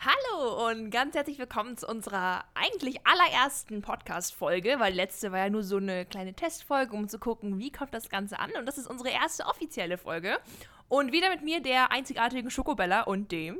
[0.00, 5.64] Hallo und ganz herzlich willkommen zu unserer eigentlich allerersten Podcast-Folge, weil letzte war ja nur
[5.64, 8.52] so eine kleine Testfolge, um zu gucken, wie kommt das Ganze an.
[8.56, 10.38] Und das ist unsere erste offizielle Folge.
[10.86, 13.56] Und wieder mit mir, der einzigartigen Schokobella und dem.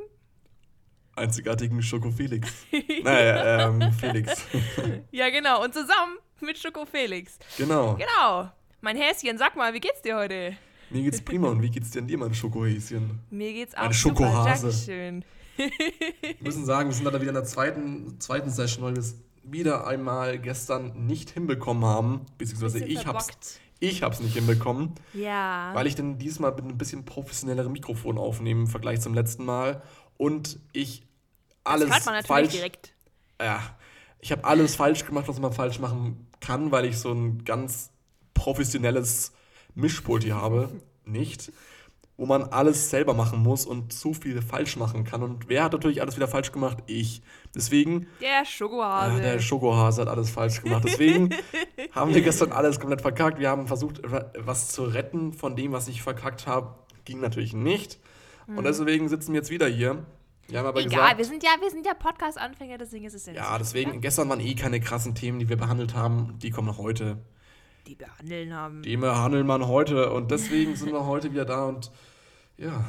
[1.17, 2.53] Einzigartigen Schoko Felix.
[3.03, 4.47] naja, ähm, Felix.
[5.11, 5.65] ja, genau.
[5.65, 7.37] Und zusammen mit Schoko Felix.
[7.57, 7.97] Genau.
[7.97, 8.49] Genau.
[8.81, 10.57] Mein Häschen, sag mal, wie geht's dir heute?
[10.91, 11.49] Mir geht's prima.
[11.49, 13.19] Und wie geht's dir an dir, mein Schokohäschen?
[13.29, 14.69] Mir geht's auch Ein Schokohase.
[14.69, 15.25] Dankeschön.
[15.59, 19.17] Wir müssen sagen, wir sind leider wieder in der zweiten, zweiten Session, weil wir es
[19.43, 22.27] wieder einmal gestern nicht hinbekommen haben.
[22.39, 23.61] Beziehungsweise ich hab's, verbockt.
[23.81, 24.95] ich hab's nicht hinbekommen.
[25.15, 25.71] Ja.
[25.75, 29.83] Weil ich denn diesmal mit einem bisschen professionellerem Mikrofon aufnehme im Vergleich zum letzten Mal.
[30.17, 31.03] Und ich
[31.65, 32.53] alles das hört man natürlich falsch.
[32.53, 32.93] direkt.
[33.41, 33.61] Ja,
[34.21, 37.91] ich habe alles falsch gemacht, was man falsch machen kann, weil ich so ein ganz
[38.35, 39.33] professionelles
[39.75, 40.71] Mischpult hier habe.
[41.05, 41.53] Nicht.
[42.19, 45.23] Wo man alles selber machen muss und zu viel falsch machen kann.
[45.23, 46.79] Und wer hat natürlich alles wieder falsch gemacht?
[46.87, 47.23] Ich.
[47.55, 49.15] Deswegen, Der Schokohase.
[49.15, 50.83] ja, der Schokohase hat alles falsch gemacht.
[50.85, 51.31] Deswegen
[51.93, 53.39] haben wir gestern alles komplett verkackt.
[53.39, 54.03] Wir haben versucht,
[54.37, 56.75] was zu retten von dem, was ich verkackt habe.
[57.07, 57.99] Ging natürlich nicht.
[58.49, 60.05] Und deswegen sitzen wir jetzt wieder hier.
[60.49, 63.27] Wir haben aber Egal, gesagt, wir sind ja, wir sind ja Podcast-Anfänger, deswegen ist es
[63.27, 66.39] ja ja, deswegen, schlimm, gestern waren eh keine krassen Themen, die wir behandelt haben.
[66.43, 67.19] Die kommen noch heute.
[67.87, 68.83] Die behandeln haben.
[68.83, 70.13] Die behandeln man heute.
[70.13, 71.91] Und deswegen sind wir heute wieder da und
[72.57, 72.85] ja,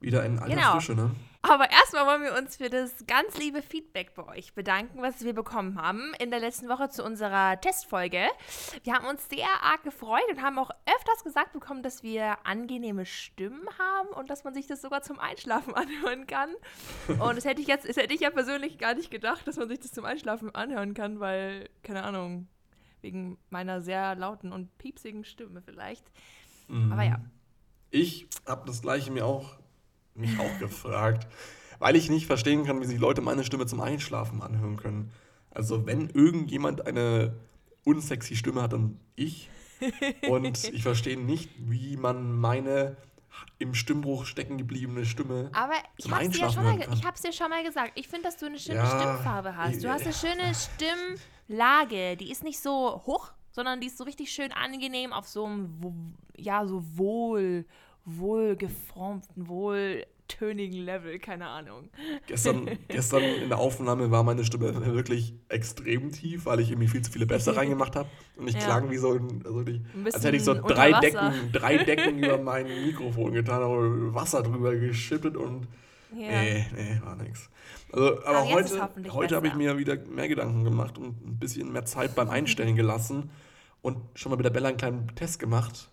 [0.00, 0.72] wieder in alter Genau.
[0.72, 1.10] Frische, ne?
[1.44, 5.34] Aber erstmal wollen wir uns für das ganz liebe Feedback bei euch bedanken, was wir
[5.34, 8.28] bekommen haben in der letzten Woche zu unserer Testfolge.
[8.84, 13.04] Wir haben uns sehr arg gefreut und haben auch öfters gesagt bekommen, dass wir angenehme
[13.06, 16.50] Stimmen haben und dass man sich das sogar zum Einschlafen anhören kann.
[17.08, 19.68] Und das hätte ich jetzt, das hätte ich ja persönlich gar nicht gedacht, dass man
[19.68, 22.46] sich das zum Einschlafen anhören kann, weil, keine Ahnung,
[23.02, 26.04] wegen meiner sehr lauten und piepsigen Stimme vielleicht.
[26.68, 26.92] Mhm.
[26.92, 27.20] Aber ja.
[27.90, 29.58] Ich habe das gleiche mir auch,
[30.14, 31.26] mich auch gefragt,
[31.78, 35.10] weil ich nicht verstehen kann, wie sich Leute meine Stimme zum Einschlafen anhören können.
[35.50, 37.36] Also wenn irgendjemand eine
[37.84, 39.50] unsexy Stimme hat, dann ich.
[40.28, 42.96] Und ich verstehe nicht, wie man meine
[43.58, 45.50] im Stimmbruch stecken gebliebene Stimme.
[45.54, 47.92] Aber ich zum hab's, dir ja dir schon mal gesagt.
[47.94, 49.82] Ich finde, dass du eine schöne Ja, Stimmfarbe hast.
[49.82, 52.16] Du hast eine schöne Stimmlage.
[52.16, 56.14] Die ist nicht so hoch, sondern die ist so richtig schön angenehm auf so einem,
[56.36, 57.66] ja, so wohl,
[58.04, 59.48] wohlgeformten,
[60.40, 61.18] wohltönigen Level.
[61.18, 61.88] Keine Ahnung.
[62.26, 67.02] Gestern, gestern in der Aufnahme war meine Stimme wirklich extrem tief, weil ich irgendwie viel
[67.02, 68.08] zu viele Bässe reingemacht habe.
[68.36, 68.60] Und ich Ja.
[68.60, 72.18] klang wie so ein, also ich, Ein als hätte ich so drei Decken, drei Decken
[72.18, 75.66] über mein Mikrofon getan, aber Wasser drüber geschüttet und
[76.14, 76.28] Ja.
[76.28, 77.48] nee, nee, war nix.
[77.92, 81.72] Also, aber, Aber heute, heute habe ich mir wieder mehr Gedanken gemacht und ein bisschen
[81.72, 83.30] mehr Zeit beim Einstellen gelassen
[83.82, 85.90] und schon mal mit der Bella einen kleinen Test gemacht.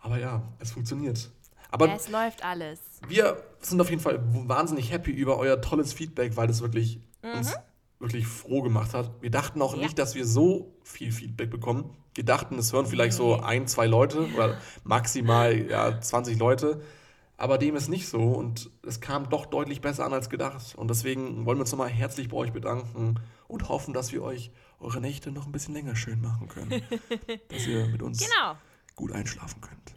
[0.00, 1.30] Aber ja, es funktioniert.
[1.70, 2.80] Aber Es läuft alles.
[3.08, 7.52] wir sind auf jeden Fall wahnsinnig happy über euer tolles Feedback, weil das wirklich uns
[7.98, 9.10] wirklich froh gemacht hat.
[9.20, 9.82] Wir dachten auch Ja.
[9.82, 11.96] nicht, dass wir so viel Feedback bekommen.
[12.14, 16.80] Wir dachten, es hören vielleicht so ein, zwei Leute oder maximal ja, 20 Leute.
[17.36, 20.74] Aber dem ist nicht so und es kam doch deutlich besser an als gedacht.
[20.76, 24.50] Und deswegen wollen wir uns nochmal herzlich bei euch bedanken und hoffen, dass wir euch
[24.80, 26.82] eure Nächte noch ein bisschen länger schön machen können.
[27.48, 28.56] dass ihr mit uns Genau.
[28.96, 29.94] gut einschlafen könnt.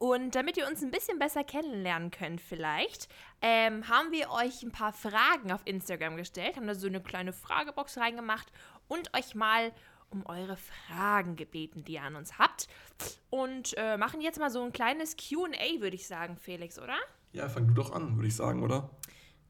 [0.00, 3.06] Und damit ihr uns ein bisschen besser kennenlernen könnt, vielleicht,
[3.42, 7.34] ähm, haben wir euch ein paar Fragen auf Instagram gestellt, haben da so eine kleine
[7.34, 8.50] Fragebox reingemacht
[8.88, 9.72] und euch mal
[10.08, 12.66] um eure Fragen gebeten, die ihr an uns habt.
[13.28, 16.96] Und äh, machen jetzt mal so ein kleines QA, würde ich sagen, Felix, oder?
[17.32, 18.88] Ja, fang du doch an, würde ich sagen, oder?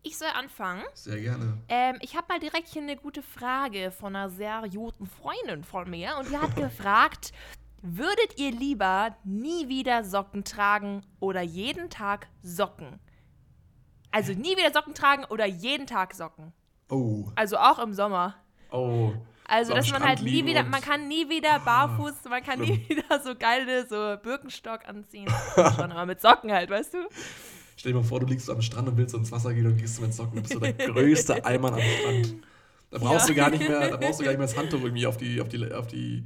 [0.02, 0.82] Ich soll anfangen.
[0.94, 1.58] Sehr gerne.
[1.68, 5.88] Ähm, ich habe mal direkt hier eine gute Frage von einer sehr guten Freundin von
[5.88, 6.16] mir.
[6.18, 7.32] Und die hat gefragt,
[7.82, 12.98] würdet ihr lieber nie wieder Socken tragen oder jeden Tag Socken?
[14.10, 16.52] Also nie wieder Socken tragen oder jeden Tag Socken.
[16.88, 18.36] Oh, Also auch im Sommer.
[18.70, 19.12] oh.
[19.52, 22.60] Also, So dass man Strand halt nie wieder, man kann nie wieder barfuß, man kann
[22.60, 25.26] nie wieder so geile, so Birkenstock anziehen.
[25.56, 26.98] Schon, aber mit Socken halt, weißt du?
[27.76, 29.98] Stell dir mal vor, du liegst am Strand und willst ins Wasser gehen und gehst
[29.98, 30.36] du mit Socken.
[30.36, 32.34] Du bist so der größte Eimann am Strand.
[32.92, 33.34] Da brauchst Ja.
[33.34, 35.40] du gar nicht mehr, da brauchst du gar nicht mehr das Handtuch irgendwie auf die,
[35.40, 36.24] auf die, auf die,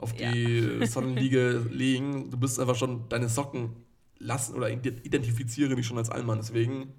[0.00, 2.30] auf die Sonnenliege legen.
[2.30, 3.76] Du bist einfach schon deine Socken
[4.18, 6.38] lassen oder ide- identifiziere dich schon als Allmann.
[6.38, 6.92] Deswegen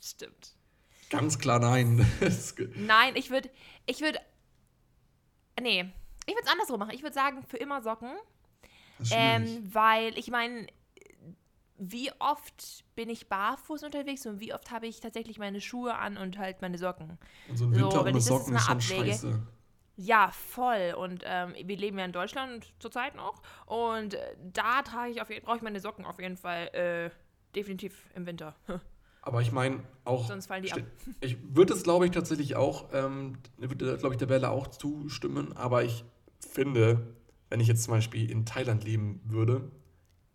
[0.00, 0.54] Stimmt.
[1.10, 2.06] ganz klar nein.
[2.76, 3.48] Nein, ich würde,
[3.86, 4.18] ich würde,
[5.60, 5.84] nee,
[6.26, 6.92] ich würde es andersrum machen.
[6.94, 8.10] Ich würde sagen, für immer Socken,
[9.10, 10.66] ähm, weil ich meine,
[11.78, 16.16] wie oft bin ich barfuß unterwegs und wie oft habe ich tatsächlich meine Schuhe an
[16.16, 17.18] und halt meine Socken?
[17.48, 19.04] und so ein so, Winter wenn ohne Socken ist schon abwäge.
[19.12, 19.42] scheiße.
[20.00, 20.94] Ja, voll.
[20.96, 23.42] Und ähm, wir leben ja in Deutschland zurzeit noch.
[23.66, 27.10] Und äh, da trage ich auf jeden brauche ich meine Socken auf jeden Fall äh,
[27.56, 28.54] definitiv im Winter.
[29.22, 30.28] Aber ich meine auch.
[30.28, 30.78] Sonst fallen die ab.
[31.20, 35.56] Ich würde es, glaube ich, tatsächlich auch, ähm, würde, glaube ich, der Bella auch zustimmen.
[35.56, 36.04] Aber ich
[36.38, 37.14] finde,
[37.50, 39.68] wenn ich jetzt zum Beispiel in Thailand leben würde,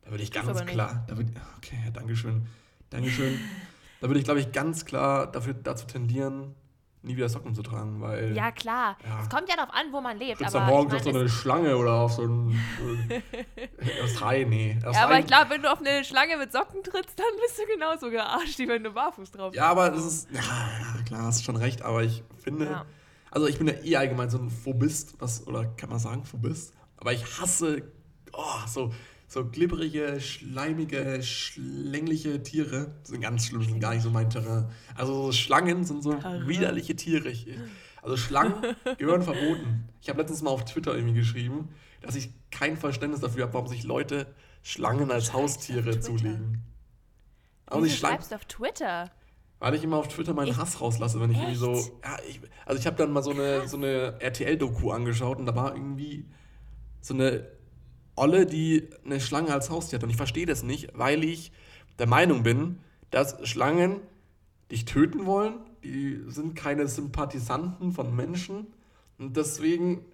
[0.02, 2.48] da würde ich Tu's ganz klar, da würde, okay, ja, Dankeschön,
[2.90, 3.40] Dankeschön.
[4.02, 6.54] da würde ich, glaube ich, ganz klar dafür, dazu tendieren,
[7.04, 8.98] nie wieder Socken zu tragen, weil Ja, klar.
[9.22, 10.40] Es kommt ja darauf an, wo man lebt.
[10.40, 12.60] trittst Aber du morgens ich auf so mein, eine Schlange oder auf so ein.
[14.04, 14.78] Aus Hai, nee.
[14.82, 17.66] Ja, aber ich glaube, wenn du auf eine Schlange mit Socken trittst, dann bist du
[17.72, 19.58] genauso gearscht, wie wenn du barfuß drauf bist.
[19.58, 20.32] Ja, aber das ist.
[20.32, 22.66] Ja, ja, klar, hast schon recht, aber ich finde.
[22.66, 22.86] Ja.
[23.32, 26.74] Also ich bin ja eh allgemein so ein Phobist, was, oder kann man sagen, Phobist?
[26.98, 27.84] Aber ich hasse
[28.34, 28.92] oh, so,
[29.34, 32.94] so glibberige, schleimige, schlängliche Tiere.
[33.02, 34.70] Das sind ganz schlimm, sind gar nicht so mein Terrain.
[34.96, 36.48] Also so Schlangen sind so Terrain.
[36.48, 37.30] widerliche Tiere.
[37.30, 37.48] Ich,
[38.04, 38.54] also Schlangen
[39.00, 39.90] gehören verboten.
[40.02, 41.70] Ich habe letztens mal auf Twitter irgendwie geschrieben,
[42.02, 44.28] dass ich kein Verständnis dafür habe, warum sich Leute
[44.62, 46.62] Schlangen als Schreibst Haustiere zulegen.
[47.66, 48.18] Aber Wieso Schlangen.
[48.18, 49.12] schreibst auf Twitter?
[49.60, 51.72] Weil ich immer auf Twitter meinen Ich- Hass rauslasse, wenn ich irgendwie so.
[51.74, 51.92] Echt?
[52.04, 55.56] Ja, ich, also ich habe dann mal so eine, so eine RTL-Doku angeschaut und da
[55.56, 56.26] war irgendwie
[57.02, 57.48] so eine
[58.16, 60.04] Olle, die eine Schlange als Haustier hat.
[60.04, 61.52] Und ich verstehe das nicht, weil ich
[62.00, 62.80] der Meinung bin,
[63.12, 64.00] dass Schlangen
[64.72, 65.60] dich töten wollen.
[65.84, 68.68] Die sind keine Sympathisanten von Menschen.
[69.18, 70.06] Und deswegen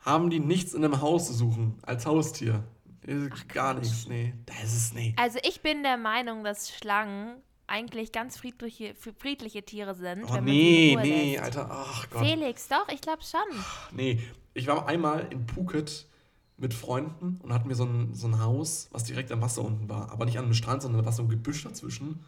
[0.00, 2.64] haben die nichts in einem Haus zu suchen als Haustier.
[3.06, 3.82] Gar Quatsch.
[3.82, 4.34] nichts, nee.
[4.46, 5.14] Das ist, nee.
[5.16, 10.24] Also ich bin der Meinung, dass Schlangen eigentlich ganz friedliche, friedliche Tiere sind.
[10.24, 11.44] Oh wenn man sie nee, nee, lässt.
[11.44, 11.68] Alter.
[11.70, 12.22] Ach Gott.
[12.24, 13.64] Felix, doch, ich glaube schon.
[13.92, 14.20] Nee,
[14.54, 16.06] ich war einmal in Phuket
[16.56, 19.88] mit Freunden und hatten wir so ein, so ein Haus, was direkt am Wasser unten
[19.88, 20.10] war.
[20.10, 22.24] Aber nicht an einem Strand, sondern da war so ein Gebüsch dazwischen.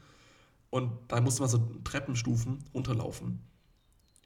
[0.70, 3.40] Und da musste man so Treppenstufen runterlaufen.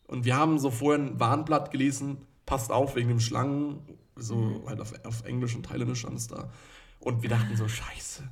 [0.07, 3.79] Und wir haben so vorher ein Warnblatt gelesen, passt auf wegen dem Schlangen,
[4.17, 6.51] so halt auf, auf Englisch und Thailändisch stand es da.
[6.99, 8.25] Und wir dachten so, scheiße.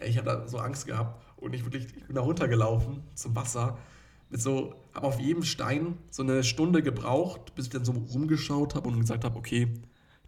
[0.00, 3.78] Ich hatte da so Angst gehabt und ich, wirklich, ich bin da runtergelaufen zum Wasser.
[4.30, 8.74] Mit so, habe auf jedem Stein so eine Stunde gebraucht, bis ich dann so rumgeschaut
[8.74, 9.68] habe und gesagt habe, okay,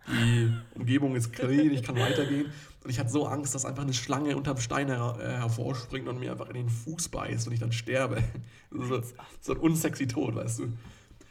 [0.08, 2.52] die Umgebung ist clean, ich kann weitergehen.
[2.82, 6.18] Und ich hatte so Angst, dass einfach eine Schlange unterm Stein her äh, hervorspringt und
[6.18, 8.22] mir einfach in den Fuß beißt und ich dann sterbe.
[8.70, 9.02] So,
[9.42, 10.72] so ein unsexy Tod, weißt du.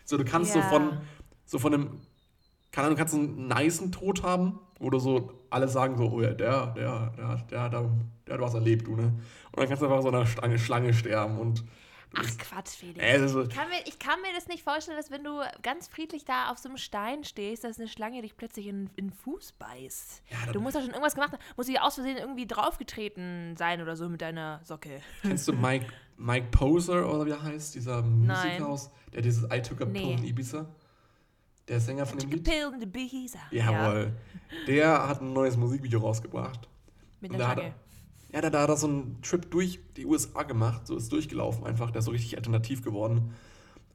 [0.06, 0.66] So, du kannst so Ja.
[0.70, 1.02] von,
[1.46, 1.90] so von einem,
[2.72, 6.22] keine Ahnung, du kannst einen nicen Tod haben, wo du so alle sagen so, oh
[6.22, 7.90] ja, der, der, der, der, der,
[8.28, 9.04] der hat was erlebt, du, ne?
[9.52, 11.64] Und dann kannst du einfach so einer Schlange, Schlange sterben und
[12.14, 13.00] Ach Quatsch, Felix.
[13.00, 16.26] ist, Ich kann, mir, ich kann mir das nicht vorstellen, dass wenn du ganz friedlich
[16.26, 19.54] da auf so einem Stein stehst, dass eine Schlange dich plötzlich in, in den Fuß
[19.54, 20.22] beißt.
[20.30, 21.42] Ja, du musst doch schon irgendwas gemacht haben.
[21.56, 25.02] Muss sie aus Versehen irgendwie draufgetreten sein oder so mit deiner Socke.
[25.22, 25.86] Kennst du Mike,
[26.18, 27.76] Mike Poser oder wie er heißt?
[27.76, 30.00] Dieser Musiker aus, der dieses I Took a Nee.
[30.02, 30.66] Pill in Ibiza?
[31.68, 32.44] Der Sänger von dem Took a Lied?
[32.44, 33.40] pill in the Ibiza.
[33.52, 34.14] Jawohl.
[34.68, 36.68] Der hat ein neues Musikvideo rausgebracht.
[37.22, 37.74] Mit einer hat Schlange.
[38.32, 41.12] Er, ja, da, da hat er so einen Trip durch die USA gemacht, so ist
[41.12, 43.34] durchgelaufen einfach, der ist so richtig alternativ geworden.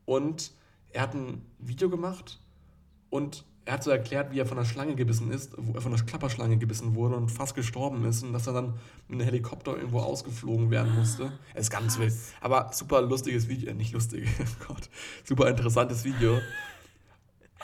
[0.04, 0.52] Und
[0.92, 2.40] er hat ein Video gemacht
[3.10, 5.92] und er hat so erklärt, wie er von einer Schlange gebissen ist, wo er von
[5.92, 8.74] einer Klapperschlange gebissen wurde und fast gestorben ist und dass er dann
[9.08, 11.32] mit einem Helikopter irgendwo ausgeflogen werden musste.
[11.52, 12.14] Er ist ganz wild.
[12.40, 14.88] Aber super lustiges Video, äh, nicht lustig, oh Gott,
[15.24, 16.38] super interessantes Video.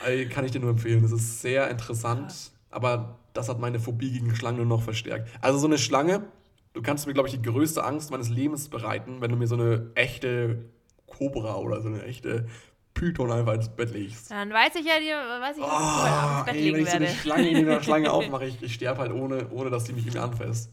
[0.05, 1.01] Äh, Kann ich dir nur empfehlen.
[1.01, 5.29] Das ist sehr interessant, aber das hat meine Phobie gegen Schlangen nur noch verstärkt.
[5.39, 6.25] Also so eine Schlange,
[6.73, 9.55] du kannst mir, glaube ich, die größte Angst meines Lebens bereiten, wenn du mir so
[9.55, 10.65] eine echte
[11.07, 12.47] Cobra oder so eine echte
[12.93, 14.29] Python einfach ins Bett legst.
[14.31, 16.75] Dann weiß ich ja, dir, weiß ich, was ich Abend ins Oh, Bett ey, legen
[16.75, 17.19] wenn ich so eine werde.
[17.19, 20.19] Schlange in einer Schlange aufmache, ich, ich sterbe halt ohne, ohne, dass die mich irgendwie
[20.19, 20.71] anfasst.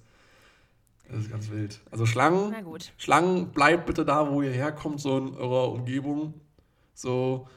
[1.09, 1.81] Das ist ganz wild.
[1.91, 2.93] Also Schlangen, Na gut.
[2.97, 6.35] Schlangen, bleibt bitte da, wo ihr herkommt, so in eurer Umgebung.
[6.95, 7.49] So,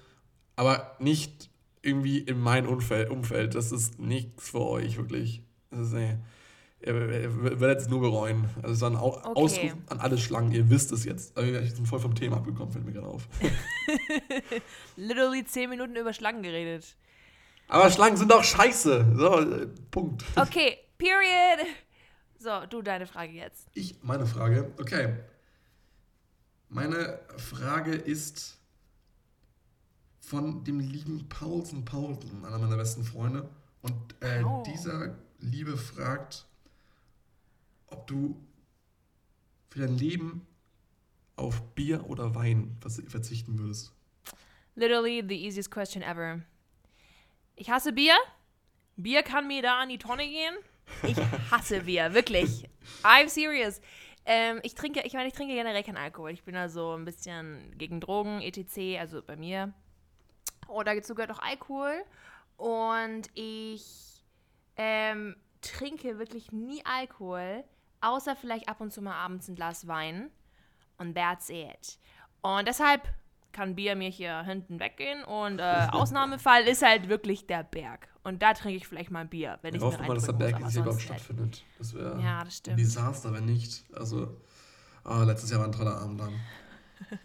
[0.56, 1.50] aber nicht
[1.82, 3.10] irgendwie in mein Umfeld.
[3.10, 3.56] Umfeld.
[3.56, 5.44] Das ist nichts für euch, wirklich.
[5.70, 6.18] Das ist, nee.
[6.86, 8.46] Werdet es nur bereuen.
[8.58, 9.28] Also es ist ein Au Okay.
[9.36, 10.52] Ausruf an alle Schlangen.
[10.52, 11.38] Ihr wisst es jetzt.
[11.38, 13.28] Also, Ich bin voll vom Thema abgekommen, fällt mir gerade auf.
[14.96, 16.96] Literally zehn Minuten über Schlangen geredet.
[17.68, 19.14] Aber Schlangen sind doch scheiße.
[19.16, 20.24] So, Punkt.
[20.36, 21.68] Okay, period.
[22.38, 23.68] So, du deine Frage jetzt.
[23.74, 25.16] Ich, meine Frage, okay.
[26.70, 28.58] Meine Frage ist
[30.20, 33.48] von dem lieben Paulsen Paulsen, einer meiner besten Freunde.
[33.82, 34.64] Und äh, Paul.
[34.64, 36.46] dieser Liebe fragt,
[37.94, 38.36] ob du
[39.70, 40.46] für dein Leben
[41.36, 43.94] auf Bier oder Wein verzichten würdest.
[44.76, 46.42] Literally the easiest question ever.
[47.56, 48.16] Ich hasse Bier.
[48.96, 50.56] Bier kann mir da an die Tonne gehen.
[51.04, 51.18] Ich
[51.52, 52.70] hasse Bier, wirklich.
[53.04, 53.82] I'm serious.
[54.26, 56.32] Ähm, ich trinke, ich meine, ich trinke generell keinen Alkohol.
[56.32, 59.74] Ich bin da so ein bisschen gegen Drogen, etc., also bei mir.
[60.68, 62.04] Und dazu gehört auch Alkohol.
[62.58, 64.24] Und ich
[64.78, 67.64] ähm, trinke wirklich nie Alkohol,
[68.04, 70.30] außer vielleicht ab und zu mal abends ein Glas Wein.
[70.98, 71.98] Und that's it.
[72.42, 73.02] Und deshalb
[73.52, 78.08] kann Bier mir hier hinten weggehen und äh, Ausnahmefall ist halt wirklich der Berg.
[78.24, 80.34] Und da trinke ich vielleicht mal ein Bier, wenn Wir ich mir mal, dass der
[80.34, 81.06] Berg muss, aber überhaupt nicht.
[81.06, 81.64] stattfindet.
[81.78, 82.78] Das wäre Ja, das ein.
[82.78, 83.84] Desaster, wenn nicht.
[83.94, 84.42] Also,
[85.04, 86.40] ah, letztes Jahr war ein toller Abend dann.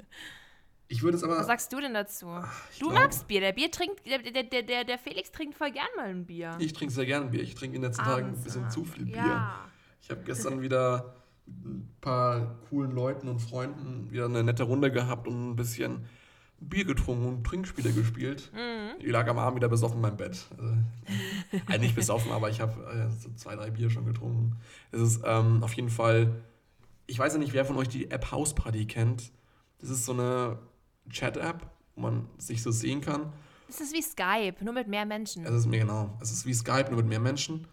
[0.90, 1.37] Ich würde es aber.
[1.38, 2.26] Was sagst du denn dazu?
[2.73, 3.40] ich Du glaub- magst Bier.
[3.40, 6.56] Der Bier trinkt, der, der, der, der, Felix trinkt voll gern mal ein Bier.
[6.58, 7.42] Ich trinke sehr gerne Bier.
[7.42, 8.68] Ich trinke in den letzten Tagen ein Abends, bisschen ah.
[8.70, 9.16] zu viel Bier.
[9.16, 9.68] Ja.
[10.00, 11.14] Ich habe gestern wieder
[11.47, 16.07] ein paar coolen Leuten und Freunden wieder eine nette Runde gehabt und ein bisschen
[16.61, 18.50] Bier getrunken und Trinkspiele gespielt.
[18.52, 19.00] Mhm.
[19.00, 20.47] Ich lag am Abend wieder besoffen in meinem Bett.
[20.59, 20.75] Also,
[21.67, 24.57] also nicht besoffen, aber ich habe äh, so zwei, drei Bier schon getrunken.
[24.90, 26.43] Es ist ähm, auf jeden Fall,
[27.07, 29.31] ich weiß ja nicht, wer von euch die App House Party kennt.
[29.78, 30.59] Das ist so eine
[31.11, 33.33] Chat-App, wo man sich so sehen kann.
[33.69, 35.45] Es ist wie Skype, nur mit mehr Menschen.
[35.45, 36.17] Es ist mir genau.
[36.21, 37.69] Es ist wie Skype, nur mit mehr Menschen.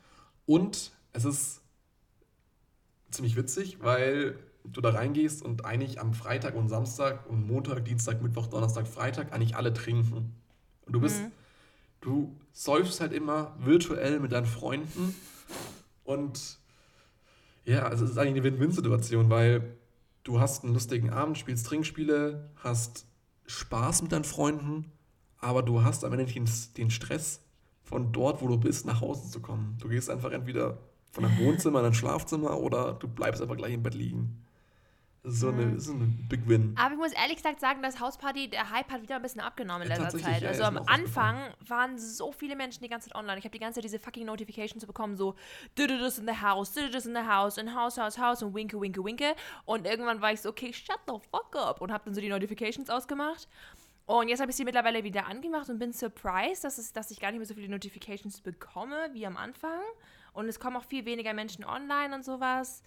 [0.45, 1.61] Und es ist
[3.15, 8.21] ziemlich witzig, weil du da reingehst und eigentlich am Freitag und Samstag und Montag, Dienstag,
[8.21, 10.33] Mittwoch, Donnerstag, Freitag eigentlich alle trinken.
[10.85, 11.21] Und du bist,
[12.01, 15.15] du säufst halt immer virtuell mit deinen Freunden
[16.03, 16.59] und
[17.65, 19.75] ja, also es ist eigentlich eine Win-Win-Situation, weil
[20.23, 23.07] du hast einen lustigen Abend, spielst Trinkspiele, hast
[23.47, 24.91] Spaß mit deinen Freunden,
[25.39, 27.41] aber du hast am Ende den, den Stress,
[27.85, 29.77] von dort, wo du bist, nach Hause zu kommen.
[29.79, 30.79] Du gehst einfach entweder
[31.15, 34.45] von deinem Wohnzimmer in dein Schlafzimmer oder du bleibst einfach gleich im Bett liegen.
[35.27, 36.75] So, eine, das ist ein Big Win.
[36.77, 39.83] Aber ich muss ehrlich gesagt sagen, dass Hausparty, der Hype hat wieder ein bisschen abgenommen
[39.83, 40.43] in letzter Zeit.
[40.43, 43.39] ja, also am Anfang waren so viele Menschen die ganze Zeit online.
[43.39, 45.33] Ich habe die ganze Zeit diese fucking Notifications bekommen, so
[45.75, 48.19] did it is in the house, did it is in the house, in house, house,
[48.19, 49.35] house und winke, winke, winke.
[49.63, 52.29] Und irgendwann war ich so, okay, shut the fuck up und habe dann so die
[52.29, 53.47] Notifications ausgemacht.
[54.05, 57.19] Und jetzt habe ich sie mittlerweile wieder angemacht und bin surprised, dass, es, dass ich
[57.19, 59.81] gar nicht mehr so viele Notifications bekomme wie am Anfang.
[60.35, 62.83] Und es kommen auch viel weniger Menschen online und sowas.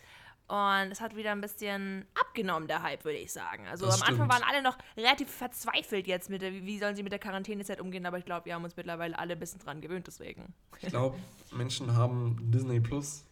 [0.47, 3.67] Und es hat wieder ein bisschen abgenommen, der Hype, würde ich sagen.
[3.67, 4.33] Also Das am Anfang stimmt.
[4.33, 7.81] waren alle noch relativ verzweifelt jetzt mit der, wie wie sollen sie mit der Quarantänezeit
[7.83, 10.55] umgehen, aber ich glaube, wir haben uns mittlerweile alle ein bisschen dran gewöhnt, deswegen.
[10.81, 11.19] Ich glaube,
[11.52, 13.25] Menschen haben Disney Plus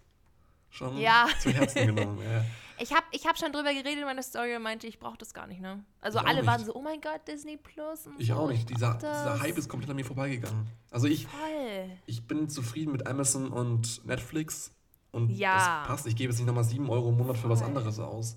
[0.70, 1.26] schon Ja.
[1.40, 2.18] zu Herzen genommen.
[2.23, 2.44] Ja.
[2.78, 5.32] Ich habe ich hab schon drüber geredet in meiner Story und meinte, ich brauche das
[5.32, 5.82] gar nicht, ne?
[6.02, 8.06] Also Ich alle waren so, oh mein Gott, Disney Plus.
[8.18, 8.68] Ich so, auch nicht.
[8.68, 10.66] Dieser, dieser Hype ist komplett an mir vorbeigegangen.
[10.90, 11.90] Also ich, Voll.
[12.04, 14.75] ich bin zufrieden mit Amazon und Netflix
[15.11, 15.54] und Ja.
[15.56, 16.06] das passt.
[16.06, 17.68] Ich gebe jetzt nicht nochmal 7 Euro im Monat für was Voll.
[17.68, 18.37] anderes aus.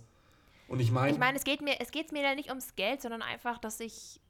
[0.70, 3.02] Und ich meine, Ich meine, es geht mir, es geht mir ja nicht ums Geld,
[3.02, 4.22] sondern einfach, dass ich,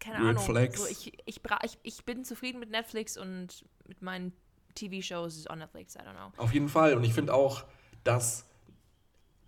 [0.00, 0.80] keine Weird Ahnung, flex.
[0.80, 4.32] so ich, ich, bra ich, ich bin zufrieden mit Netflix und mit meinen
[4.78, 6.32] TV-Shows on Netflix, I don't know.
[6.42, 6.94] auf jeden Fall.
[6.94, 7.64] Und ich finde auch,
[8.04, 8.44] dass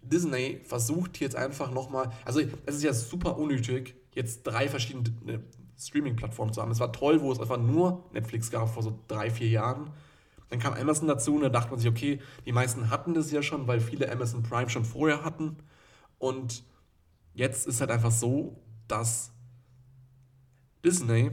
[0.02, 5.42] Disney versucht jetzt einfach nochmal, also es ist ja super unnötig, jetzt drei verschiedene
[5.78, 6.70] Streaming-Plattformen zu haben.
[6.70, 9.90] Es war toll, wo es einfach nur Netflix gab vor so drei, vier Jahren.
[10.48, 13.42] Dann kam Amazon dazu und da dachte man sich, okay, die meisten hatten das ja
[13.42, 15.56] schon, weil viele Amazon Prime schon vorher hatten.
[16.18, 16.64] Und
[17.34, 19.32] jetzt ist halt einfach so, dass
[20.84, 21.30] Disney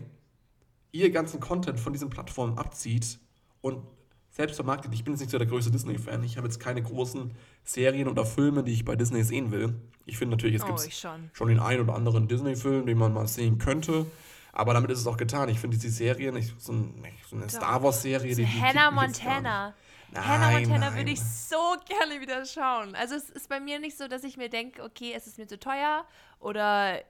[0.91, 3.19] ihr ganzen Content von diesen Plattformen abzieht
[3.61, 3.83] und
[4.29, 4.93] selbst vermarktet.
[4.93, 6.23] Ich bin jetzt nicht so der größte Disney-Fan.
[6.23, 7.31] Ich habe jetzt keine großen
[7.63, 9.73] Serien oder Filme, die ich bei Disney sehen will.
[10.05, 11.29] Ich finde natürlich, es Oh, gibt schon.
[11.33, 14.05] schon den einen oder anderen Disney-Film, den man mal sehen könnte.
[14.53, 15.49] Aber damit ist es auch getan.
[15.49, 19.67] Ich finde diese Serien, ich, so, ein, so eine Star Wars-Serie, die, die Hannah Montana.
[19.67, 19.77] nicht.
[20.15, 20.97] Hannah Nein, Montana nein.
[20.99, 22.95] würde ich so gerne wieder schauen.
[22.95, 25.47] Also es ist bei mir nicht so, dass ich mir denke, okay, es ist mir
[25.47, 26.05] zu teuer
[26.39, 27.01] oder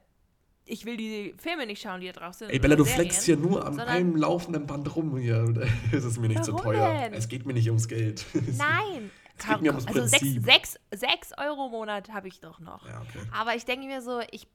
[0.67, 2.49] ich will die Filme nicht schauen, die da drauf sind.
[2.51, 5.37] Ey, Bella, du Serien, flexst hier nur an einem laufenden Band rum hier.
[5.91, 6.93] Es ist mir nicht zu Warum teuer.
[6.93, 7.13] denn?
[7.13, 8.25] Es geht mir nicht ums Geld.
[8.57, 9.09] Nein.
[9.37, 10.43] Es geht mir ums also sechs, Prinzip.
[10.43, 12.85] sechs, sechs Euro im Monat habe ich doch noch.
[12.87, 13.19] Ja, okay.
[13.33, 14.47] Aber ich denke mir so, ich,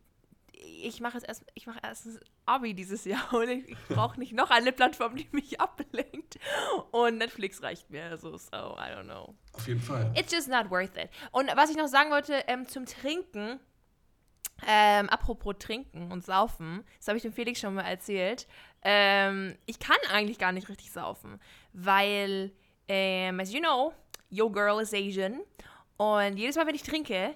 [0.53, 4.33] ich mache jetzt erst, ich mache erst Abi dieses Jahr und ich, ich brauche nicht
[4.33, 6.39] noch eine Plattform, die mich ablenkt.
[6.91, 8.05] Und Netflix reicht mir.
[8.05, 9.35] Also, so, I don't know.
[9.53, 10.13] Auf jeden Fall.
[10.17, 11.09] It's just not worth it.
[11.31, 13.61] Und was ich noch sagen wollte, ähm, zum Trinken,
[14.67, 18.47] ähm, apropos Trinken und Saufen, das habe ich dem Felix schon mal erzählt.
[18.83, 21.41] Ähm, ich kann eigentlich gar nicht richtig saufen,
[21.73, 22.53] weil,
[22.89, 23.93] ähm, as you know,
[24.31, 25.41] your girl is Asian.
[25.97, 27.35] Und jedes Mal, wenn ich trinke,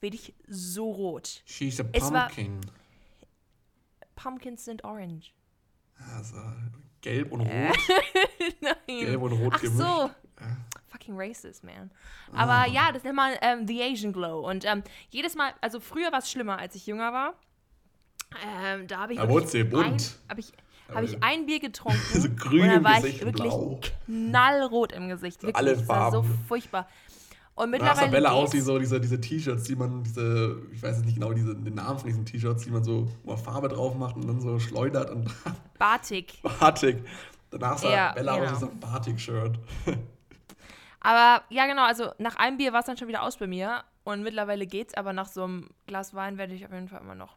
[0.00, 1.42] werde ich so rot.
[1.44, 2.60] She's a pumpkin.
[4.14, 5.32] Pumpkins sind orange.
[6.16, 6.36] Also,
[7.00, 7.50] gelb und rot.
[8.60, 8.74] Nein.
[8.86, 9.78] Gelb und rot Ach gemischt.
[9.80, 10.10] so.
[11.02, 11.90] Fucking racist, man.
[12.34, 14.48] Aber ja, das nennt man ähm, The Asian Glow.
[14.48, 17.34] Und ähm, jedes Mal, also früher war es schlimmer, als ich jünger war.
[18.46, 19.84] Ähm, da habe ich, Da wurd's dir bunt.
[19.84, 20.52] ein, hab ich,
[20.94, 21.98] hab ich ein Bier getrunken.
[22.20, 23.80] So grün und dann war Gesicht ich wirklich blau.
[24.06, 25.42] knallrot im Gesicht.
[25.42, 26.44] Wirklich, alle das war so Farben.
[26.48, 26.88] furchtbar.
[27.54, 30.82] Und Da sah mittlerweile Bella aus wie so diese, diese T-Shirts, die man, diese, ich
[30.82, 33.68] weiß jetzt nicht genau diese, den Namen von diesen T-Shirts, die man so, man Farbe
[33.68, 35.30] drauf macht und dann so schleudert und
[35.78, 36.38] Batik.
[36.60, 37.04] Batik.
[37.50, 38.52] Danach sah Ja, Bella aus genau.
[38.52, 39.58] wie so ein Batik-Shirt.
[41.04, 43.84] Aber ja, genau, also nach einem Bier war es dann schon wieder aus bei mir.
[44.04, 47.14] Und mittlerweile geht's, aber nach so einem Glas Wein werde ich auf jeden Fall immer
[47.14, 47.36] noch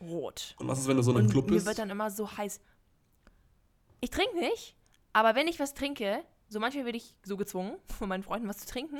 [0.00, 0.54] rot.
[0.58, 1.66] Und was ist, wenn du so in einem Club mir bist?
[1.66, 2.60] wird dann immer so heiß.
[4.00, 4.76] Ich trinke nicht,
[5.12, 8.58] aber wenn ich was trinke, so manchmal werde ich so gezwungen, von meinen Freunden was
[8.58, 8.98] zu trinken,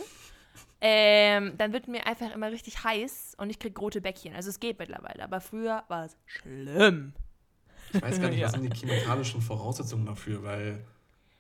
[0.81, 4.35] ähm, dann wird mir einfach immer richtig heiß und ich kriege rote Bäckchen.
[4.35, 7.13] Also es geht mittlerweile, aber früher war es schlimm.
[7.93, 8.47] Ich weiß gar nicht, Ja.
[8.47, 10.85] was sind die chemikalischen Voraussetzungen dafür, weil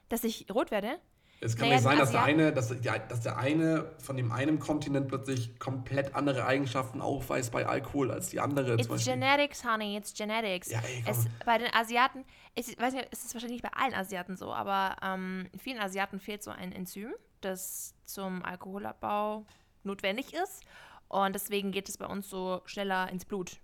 [0.08, 0.99] Dass ich rot werde?
[1.40, 4.16] Es kann Naja, nicht sein, die dass der, eine, dass, der, dass der eine von
[4.16, 8.74] dem einen Kontinent plötzlich komplett andere Eigenschaften aufweist bei Alkohol als die andere.
[8.74, 10.70] It's genetics, honey, it's genetics.
[10.70, 12.24] Ja, ey, es, bei den Asiaten,
[12.54, 16.20] ich weiß nicht, es ist wahrscheinlich nicht bei allen Asiaten so, aber ähm, vielen Asiaten
[16.20, 19.44] fehlt so ein Enzym, das zum Alkoholabbau
[19.82, 20.64] notwendig ist.
[21.08, 23.60] Und deswegen geht es bei uns so schneller ins Blut.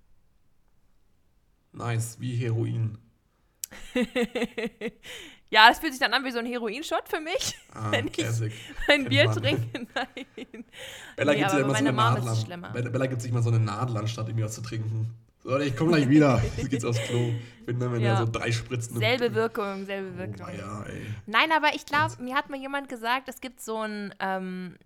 [1.73, 2.99] Nice, wie Heroin.
[5.51, 8.13] ja, es fühlt sich dann an wie so ein Heroinshot für mich, Ah, wenn ich
[8.15, 8.53] Classic.
[8.53, 9.37] ein Kennt Bier man.
[9.37, 9.87] trinke.
[9.95, 10.65] Nein.
[11.17, 12.37] Bella Nee, gibt sich immer so eine Nadel an.
[12.37, 12.71] schlimmer.
[12.71, 15.15] Bella, gibt sich mal so eine Nadel anstatt irgendwie was zu trinken.
[15.43, 16.43] So, ich komme gleich wieder.
[16.57, 17.33] Jetzt geht's aufs Klo.
[17.65, 18.19] Wenn dann, wenn Ja.
[18.19, 20.55] so drei Spritzen Selbe Wirkung, selbe Oh, Wirkung.
[20.59, 21.07] ja, ey.
[21.27, 24.77] Nein, aber ich glaube, mir hat mal jemand gesagt, es gibt so ein, ähm,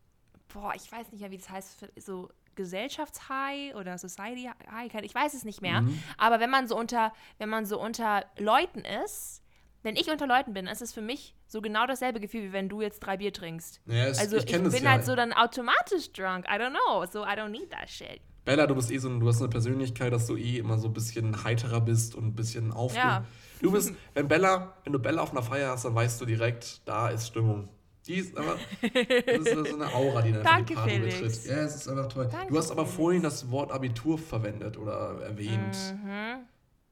[0.52, 5.34] boah, ich weiß nicht mehr, wie das heißt, so Gesellschaftshigh oder Society High, ich weiß
[5.34, 5.82] es nicht mehr.
[5.82, 6.02] Mhm.
[6.18, 9.42] Aber wenn man so unter, wenn man so unter Leuten ist,
[9.82, 12.68] wenn ich unter Leuten bin, ist es für mich so genau dasselbe Gefühl, wie wenn
[12.68, 13.82] du jetzt drei Bier trinkst.
[13.86, 14.90] Ja, es, Also ich ich, bin ja.
[14.92, 16.46] halt so dann automatisch drunk.
[16.48, 17.04] I don't know.
[17.04, 18.20] So I don't need that shit.
[18.44, 20.92] Bella, du bist eh so, du hast eine Persönlichkeit, dass du eh immer so ein
[20.92, 22.94] bisschen heiterer bist und ein bisschen auf.
[22.94, 23.24] Ja.
[23.60, 26.86] Du bist, wenn Bella, wenn du Bella auf einer Feier hast, dann weißt du direkt,
[26.86, 27.68] da ist Stimmung.
[28.06, 31.44] Die ist aber, das ist so eine Aura, die dann einfach die Danke, Party betritt.
[31.46, 32.28] Ja, es ist einfach toll.
[32.30, 35.76] Danke, du hast aber vorhin das Wort Abitur verwendet oder erwähnt.
[36.02, 36.44] Mhm.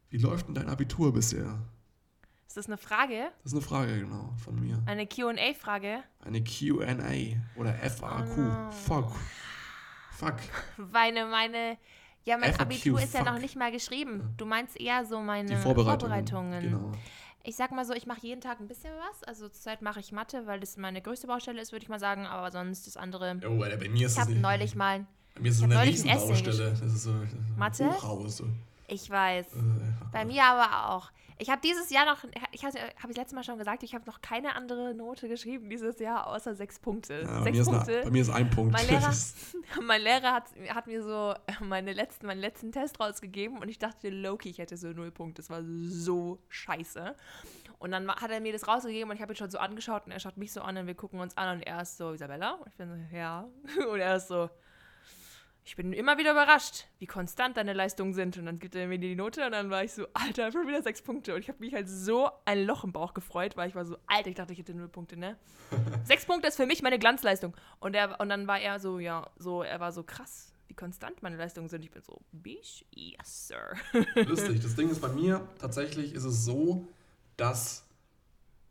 [0.08, 1.58] Wie läuft denn dein Abitur bisher?
[2.46, 3.30] Ist das eine Frage?
[3.42, 4.82] Das ist eine Frage, genau, von mir.
[4.84, 6.02] Eine QA-Frage?
[6.24, 6.96] Eine QA
[7.56, 8.28] oder FAQ.
[8.36, 8.70] Oh no.
[8.70, 9.12] Fuck.
[10.10, 10.36] Fuck.
[10.76, 11.78] Meine, meine,
[12.24, 13.40] ja, mein FAQ, Abitur ist ja noch fuck.
[13.42, 14.34] nicht mal geschrieben.
[14.36, 16.26] Du meinst eher so meine Die Vorbereitungen.
[16.26, 16.62] Vorbereitungen.
[16.62, 16.92] Genau.
[17.44, 19.24] Ich sag mal so, ich mache jeden Tag ein bisschen was.
[19.24, 22.26] Also zurzeit mache ich Mathe, weil das meine größte Baustelle ist, würde ich mal sagen.
[22.26, 23.40] Aber sonst das andere.
[23.48, 25.82] Oh, Alter, bei mir ist Ich das habe neulich mal, bei mir ist es eine
[25.82, 26.70] Riesenbaustelle.
[26.70, 27.14] Das ist so
[27.56, 27.88] Mathe?
[27.90, 28.36] Hochhaus.
[28.38, 28.44] So.
[28.86, 29.58] ich weiß, Äh,
[30.12, 31.10] bei mir aber auch.
[31.42, 32.18] Ich habe dieses Jahr noch,
[32.52, 35.68] ich habe hab ich letztes Mal schon gesagt, ich habe noch keine andere Note geschrieben
[35.68, 37.22] dieses Jahr, außer sechs Punkte.
[37.22, 37.92] Ja, bei, sechs mir ist Punkte.
[37.94, 38.72] eine, bei mir ist ein Punkt.
[38.72, 39.12] Mein Lehrer,
[39.82, 44.08] mein Lehrer hat, hat mir so meine letzten, meinen letzten Test rausgegeben und ich dachte,
[44.08, 45.42] Loki, ich hätte so null Punkte.
[45.42, 47.16] Das war so scheiße.
[47.80, 50.12] Und dann hat er mir das rausgegeben und ich habe ihn schon so angeschaut und
[50.12, 52.52] er schaut mich so an und wir gucken uns an und er ist so, Isabella?
[52.52, 53.48] Und ich bin so, ja.
[53.90, 54.48] Und er ist so,
[55.64, 58.36] ich bin immer wieder überrascht, wie konstant deine Leistungen sind.
[58.36, 60.82] Und dann gibt er mir die Note und dann war ich so, Alter, schon wieder
[60.82, 61.34] sechs Punkte.
[61.34, 63.96] Und ich habe mich halt so ein Loch im Bauch gefreut, weil ich war so,
[64.06, 65.36] Alter, ich dachte, ich hätte null Punkte, ne?
[66.04, 67.54] sechs Punkte ist für mich meine Glanzleistung.
[67.78, 71.22] Und, er, und dann war er so, ja, so, er war so krass, wie konstant
[71.22, 71.84] meine Leistungen sind.
[71.84, 73.74] Ich bin so, Bish, yes, sir.
[74.14, 74.60] Lustig.
[74.62, 76.88] Das Ding ist bei mir, tatsächlich ist es so,
[77.36, 77.86] dass.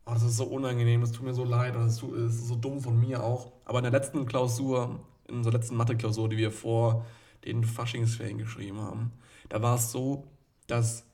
[0.04, 2.98] Oh, das ist so unangenehm, das tut mir so leid, das ist so dumm von
[2.98, 3.52] mir auch.
[3.64, 4.98] Aber in der letzten Klausur,
[5.28, 7.06] in unserer letzten Mathe-Klausur, die wir vor
[7.44, 9.12] den Faschingsferien geschrieben haben,
[9.48, 10.26] da war es so,
[10.66, 11.04] dass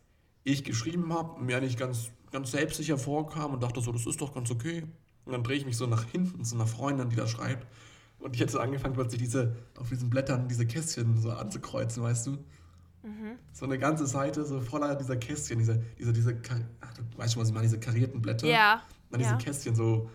[0.44, 4.34] ich geschrieben habe mir eigentlich ganz, ganz selbstsicher vorkam und dachte so, das ist doch
[4.34, 4.84] ganz okay.
[5.24, 7.66] Und dann drehe ich mich so nach hinten zu einer Freundin, die da schreibt.
[8.18, 12.38] Und ich hätte angefangen, plötzlich diese, auf diesen Blättern diese Kästchen so anzukreuzen, weißt du?
[13.52, 16.40] So eine ganze Seite so voller dieser Kästchen, diese, diese, diese,
[16.80, 18.46] ach, du weißt schon, was ich meine, diese karierten Blätter.
[18.46, 18.82] Ja.
[19.10, 19.38] Dann diese ja.
[19.38, 20.10] Kästchen so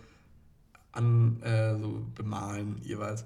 [0.92, 3.24] an, äh, so bemalen jeweils.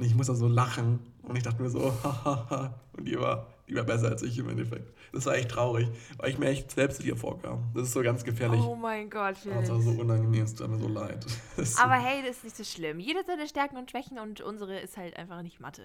[0.00, 2.72] Und ich muss da so lachen und ich dachte mir so, hahaha.
[2.96, 4.94] und die war, die war besser als ich im Endeffekt.
[5.12, 7.64] Das war echt traurig, weil ich mir echt selbst hier vorkam.
[7.74, 8.60] Das ist so ganz gefährlich.
[8.62, 9.84] Oh mein Gott, Oh, das war Felix.
[9.84, 11.26] so unangenehm, es tut mir so leid.
[11.78, 12.98] Aber hey, das ist nicht so schlimm.
[12.98, 15.82] Jeder hat seine Stärken und Schwächen und unsere ist halt einfach nicht Mathe.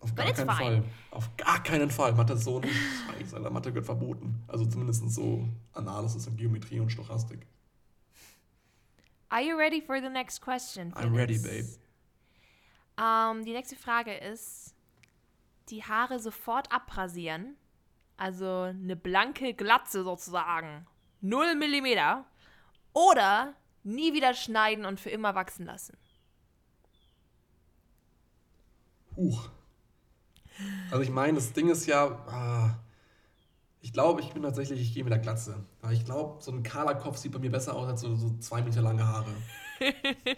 [0.00, 0.54] Auf gar keinen fine.
[0.82, 0.84] Fall.
[1.12, 2.12] Auf gar keinen Fall.
[2.12, 3.48] Mathe ist so ein Scheiß, Alter.
[3.48, 4.44] Mathe wird verboten.
[4.48, 7.46] Also zumindest so Analysis und Geometrie und Stochastik.
[9.30, 10.92] Are you ready for the next question?
[10.92, 11.78] I'm ready, Felix?
[12.98, 14.74] Ähm, die nächste Frage ist,
[15.68, 17.56] die Haare sofort abrasieren,
[18.16, 20.86] also eine blanke Glatze sozusagen,
[21.20, 22.24] 0 Millimeter,
[22.92, 23.54] oder
[23.84, 25.96] nie wieder schneiden und für immer wachsen lassen.
[29.16, 29.50] Huch.
[30.90, 32.78] Also ich meine, das Ding ist ja, ah,
[33.80, 35.64] ich glaube, ich bin tatsächlich, ich gehe mit der Glatze.
[35.90, 38.62] Ich glaube, so ein kahler Kopf sieht bei mir besser aus als so, so zwei
[38.62, 39.30] Meter lange Haare.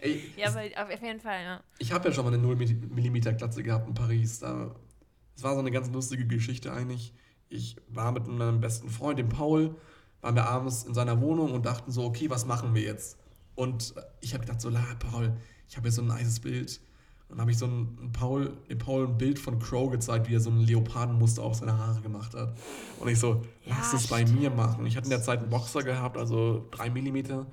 [0.01, 0.61] Ey, Ja, aber
[0.94, 1.61] auf jeden Fall, ja.
[1.79, 4.40] ich habe ja schon mal eine 0 mm Glatze gehabt in Paris.
[4.40, 7.12] Das war so eine ganz lustige Geschichte eigentlich.
[7.48, 9.77] Ich war mit meinem besten Freund, dem Paul,
[10.20, 13.18] waren wir abends in seiner Wohnung und dachten so, okay, was machen wir jetzt?
[13.55, 15.37] Und ich habe gedacht so, la, Paul,
[15.68, 16.81] ich habe jetzt so ein nices Bild.
[17.29, 20.40] dann habe ich so ein, Paul, dem Paul ein Bild von Crow gezeigt, wie er
[20.40, 22.57] so ein Leopardenmuster auf seine Haare gemacht hat.
[23.01, 24.87] Und ich so, Ja, lass es bei mir machen.
[24.87, 27.46] Ich hatte in der Zeit einen Boxer gehabt, also drei Millimeter.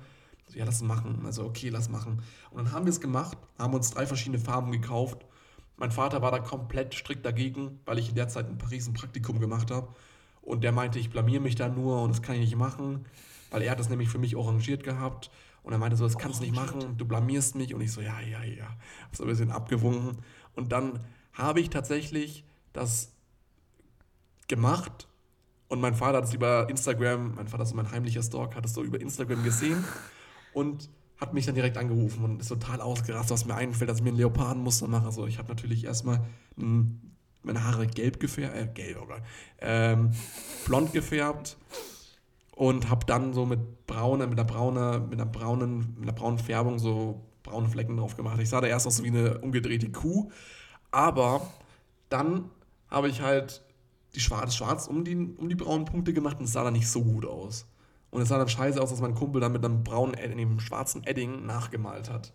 [0.48, 1.22] So, ja, lass machen.
[1.24, 2.22] Also, okay, lass machen.
[2.50, 5.24] Und dann haben wir es gemacht, haben uns drei verschiedene Farben gekauft.
[5.76, 8.94] Mein Vater war da komplett strikt dagegen, weil ich in der Zeit in Paris ein
[8.94, 9.88] Praktikum gemacht habe.
[10.40, 13.04] Und der meinte, ich blamier mich da nur und das kann ich nicht machen,
[13.50, 15.30] weil er hat das nämlich für mich arrangiert gehabt.
[15.64, 17.74] Und er meinte so, das kannst du nicht machen, du blamierst mich.
[17.74, 18.68] Und ich so, ja, ja, ja.
[19.10, 20.18] So ein bisschen abgewunken.
[20.54, 21.00] Und dann
[21.32, 23.12] habe ich tatsächlich das
[24.46, 25.08] gemacht.
[25.68, 28.74] Und mein Vater hat es über Instagram, mein Vater ist mein heimlicher Stalk, hat es
[28.74, 29.84] so über Instagram gesehen
[30.56, 30.88] und
[31.18, 34.10] hat mich dann direkt angerufen und ist total ausgerastet, was mir einfällt, dass ich mir
[34.10, 35.04] ein Leopardenmuster mache.
[35.04, 36.24] Also ich habe natürlich erstmal
[36.56, 39.22] meine Haare gelb gefärbt, äh, gelb, oh Gott,
[39.60, 40.12] ähm,
[40.64, 41.58] blond gefärbt
[42.52, 46.38] und habe dann so mit brauner, mit einer brauner, mit einer braunen, mit einer braunen
[46.38, 48.40] Färbung so braune Flecken drauf gemacht.
[48.40, 50.30] Ich sah da erst aus wie eine umgedrehte Kuh,
[50.90, 51.46] aber
[52.08, 52.50] dann
[52.88, 53.62] habe ich halt
[54.14, 56.88] die Schwarz, schwarz um die, um die braunen Punkte gemacht und es sah dann nicht
[56.88, 57.66] so gut aus.
[58.16, 61.04] Und es sah dann scheiße aus, dass mein Kumpel dann mit einem braunen, einem schwarzen
[61.04, 62.32] Edding nachgemalt hat.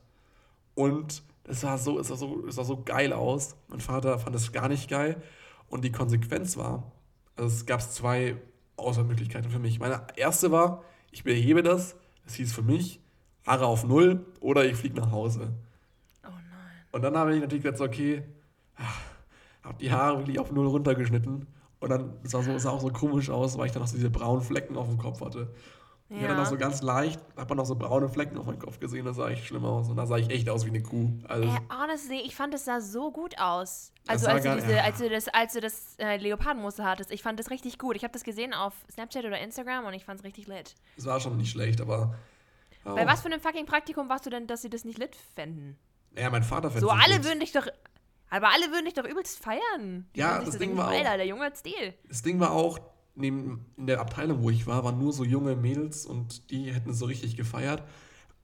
[0.76, 3.56] Und es sah so, es sah so, es sah so geil aus.
[3.68, 5.20] Mein Vater fand es gar nicht geil.
[5.70, 6.92] Und die Konsequenz war,
[7.36, 8.36] also es gab zwei
[8.78, 9.80] Auswahlmöglichkeiten für mich.
[9.80, 11.96] Meine erste war, ich behebe das.
[12.26, 13.00] Das hieß für mich,
[13.48, 15.52] Haare auf Null oder ich fliege nach Hause.
[16.24, 16.42] Oh nein.
[16.92, 18.22] Und dann habe ich natürlich gesagt, okay,
[19.64, 21.48] habe die Haare wirklich auf Null runtergeschnitten.
[21.82, 23.98] Und dann sah, so, es sah auch so komisch aus, weil ich dann noch so
[23.98, 25.54] diese braunen Flecken auf dem Kopf hatte.
[26.10, 26.44] Ich hatte dann Ja.
[26.44, 29.16] noch so ganz leicht, hat man noch so braune Flecken auf meinem Kopf gesehen, das
[29.16, 29.90] sah echt schlimm aus.
[29.90, 31.10] Und da sah ich echt aus wie eine Kuh.
[31.28, 33.92] Also, Äh, honestly, ich fand, es sah so gut aus.
[34.06, 34.84] Das Also als du, diese, ja.
[34.84, 37.96] als du das, als du das äh, Leopardenmuster hattest, ich fand das richtig gut.
[37.96, 40.76] Ich habe das gesehen auf Snapchat oder Instagram und ich fand es richtig lit.
[40.98, 42.14] es war schon nicht schlecht, aber.
[42.86, 42.94] Oh.
[42.96, 45.78] Bei was für einem fucking Praktikum warst du denn, dass sie das nicht lit fänden?
[46.18, 47.26] Ja, mein Vater fände So, es alle gut.
[47.26, 47.68] würden dich doch.
[48.32, 50.08] Aber alle würden dich doch übelst feiern.
[50.16, 51.94] Die Ja, das Ding war auch- Alter, der Junge hat Stil.
[52.08, 52.80] Das Ding war auch,
[53.14, 56.90] neben, in der Abteilung, wo ich war, waren nur so junge Mädels und die hätten
[56.92, 57.84] es so richtig gefeiert.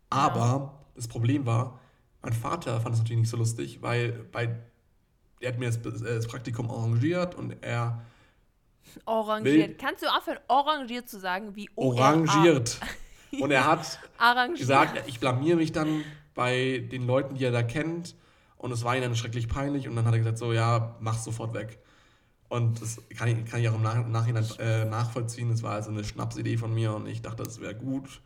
[0.10, 1.80] Aber das Problem war,
[2.21, 4.58] mein Vater fand es natürlich nicht so lustig, weil bei,
[5.39, 8.02] er hat mir das, äh, das Praktikum arrangiert und er
[9.06, 9.56] Orangiert.
[9.69, 12.13] Will- Kannst du aufhören, orangiert zu sagen, wie O-R-A?
[12.13, 12.80] orangiert.
[13.41, 14.00] Und er hat
[14.56, 16.02] gesagt, ich blamier mich dann
[16.34, 18.15] bei den Leuten, die er da kennt.
[18.58, 19.88] Und es war ihm dann schrecklich peinlich.
[19.88, 21.80] Und dann hat er gesagt, so, ja, mach sofort weg.
[22.50, 25.52] Und das kann ich, kann ich auch im Nach Nachhinein äh, nachvollziehen.
[25.52, 28.22] Es war also eine Schnapsidee von mir und ich dachte, das wäre gut.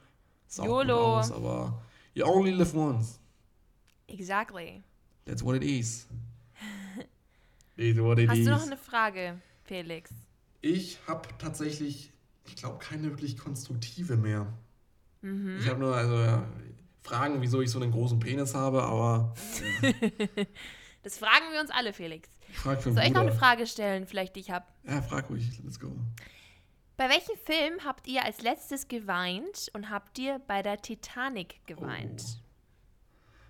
[0.47, 1.19] Sah auch gut YOLO.
[1.19, 1.81] aus, aber
[2.13, 3.19] you only live once.
[4.07, 4.83] Exactly.
[5.25, 6.07] That's what it is.
[7.77, 8.45] It's what it Hast is.
[8.45, 10.11] du noch eine Frage, Felix?
[10.61, 12.11] Ich habe tatsächlich,
[12.45, 14.45] ich glaube, keine wirklich konstruktive mehr.
[15.21, 15.57] Mhm.
[15.59, 16.47] Ich habe nur also ja,
[17.03, 19.33] Fragen, wieso ich so einen großen Penis habe, aber
[21.03, 22.29] Das fragen wir uns alle, Felix.
[22.51, 23.31] für Soll ich noch eine.
[23.31, 24.65] Frage stellen, vielleicht die ich habe?
[24.87, 25.91] Ja, frag ruhig, let's go.
[26.97, 32.39] Bei welchem Film habt ihr als letztes geweint und habt ihr bei der Titanic geweint?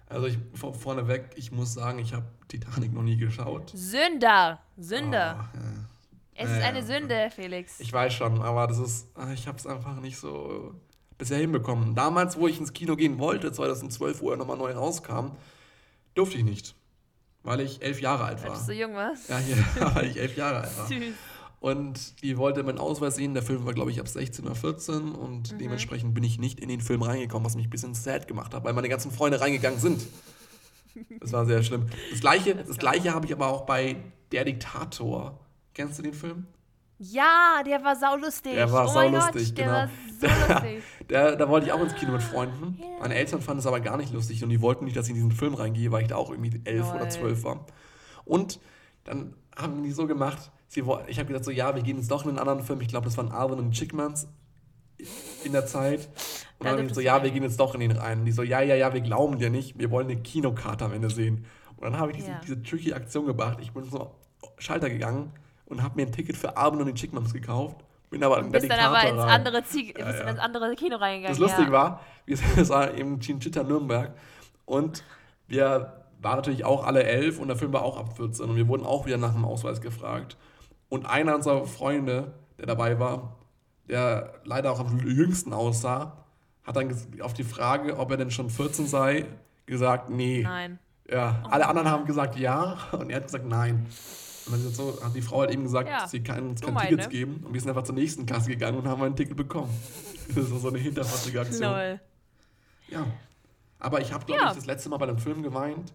[0.07, 3.71] Also ich vor, vorneweg, ich muss sagen, ich habe Titanic noch nie geschaut.
[3.73, 4.61] Sünder!
[4.77, 5.39] Sünder!
[5.39, 5.61] Ah, ja.
[6.35, 6.85] es ist ja, eine ja.
[6.85, 7.79] Sünde, Felix.
[7.79, 10.73] Ich weiß schon, aber das ist, ah, ich habe es einfach nicht so
[11.21, 11.93] bisher hinbekommen.
[11.93, 15.33] Damals, wo ich ins Kino gehen wollte, 2012, wo er nochmal neu rauskam,
[16.15, 16.75] durfte ich nicht,
[17.43, 18.57] weil ich elf Jahre alt Weil war.
[18.57, 19.29] du so jung warst.
[19.29, 19.57] Ja, hier,
[19.95, 20.87] weil ich elf Jahre alt war.
[20.87, 21.13] Süß.
[21.59, 23.35] Und die wollte meinen Ausweis sehen.
[23.35, 25.11] Der Film war, glaube ich, ab 16 oder 14.
[25.11, 28.55] Und dementsprechend bin ich nicht in den Film reingekommen, was mich ein bisschen sad gemacht
[28.55, 30.01] hat, weil meine ganzen Freunde reingegangen sind.
[31.19, 31.85] Das war sehr schlimm.
[32.09, 33.95] Das gleiche, das gleiche habe ich aber auch bei
[34.31, 35.39] Der Diktator.
[35.75, 36.47] Kennst du den Film?
[37.03, 38.53] Ja, der war saulustig.
[38.53, 39.71] Der war oh saulustig, genau.
[39.71, 40.83] war so lustig.
[41.09, 42.77] Der, da wollte ich auch ins Kino mit Freunden.
[42.79, 42.85] Ja.
[42.99, 45.15] Meine Eltern fanden es aber gar nicht lustig und die wollten nicht, dass ich in
[45.15, 46.95] diesen Film reingehe, weil ich da auch irgendwie elf Lol.
[46.97, 47.65] oder zwölf war.
[48.23, 48.59] Und
[49.03, 52.23] dann haben die so gemacht, sie, ich habe gesagt so, ja, wir gehen jetzt doch
[52.23, 52.79] in einen anderen Film.
[52.81, 54.27] Ich glaube, das waren Alvin und Chickmans
[55.43, 56.01] in der Zeit.
[56.59, 58.19] Und Da dann haben die so, ja, wir gehen jetzt doch in den rein.
[58.19, 59.79] Und die so, ja, ja, ja, wir glauben dir nicht.
[59.79, 61.45] Wir wollen eine Kinokarte am Ende sehen.
[61.77, 62.41] Und dann habe ich diese, Ja.
[62.43, 63.57] diese tricky Aktion gemacht.
[63.59, 64.11] Ich bin so
[64.59, 65.33] Schalter gegangen
[65.71, 67.77] und habe mir ein Ticket für Alvin und die Chickmans gekauft.
[68.09, 70.29] Bin aber in der Bist dann aber ins andere, Zieg dann ja.
[70.29, 71.31] ins andere Kino reingegangen.
[71.31, 71.71] Das Lustige ja.
[71.71, 72.37] war, wir
[72.69, 74.11] war im Chinchita Nürnberg
[74.65, 75.03] und
[75.47, 78.67] wir waren natürlich auch alle elf und der Film war auch ab 14 und wir
[78.67, 80.37] wurden auch wieder nach dem Ausweis gefragt.
[80.89, 83.37] Und einer unserer Freunde, der dabei war,
[83.87, 86.17] der leider auch am jüngsten aussah,
[86.63, 89.25] hat dann auf die Frage, ob er denn schon 14 sei,
[89.65, 90.43] gesagt, nee.
[90.43, 90.79] Nein.
[91.09, 93.87] Ja, alle anderen haben gesagt ja und er hat gesagt nein.
[94.47, 96.73] Und dann so, hat die Frau halt eben gesagt, Ja, dass sie kein, uns keine
[96.73, 99.35] Dummheit, Tickets geben und wir sind einfach zur nächsten Klasse gegangen und haben ein Ticket
[99.37, 99.69] bekommen.
[100.33, 101.61] Das ist so eine hinterfotzige Aktion.
[101.73, 101.99] Lol.
[102.87, 103.05] Ja.
[103.79, 104.49] Aber ich habe, glaube Ja.
[104.51, 105.93] ich, das letzte Mal bei einem Film geweint.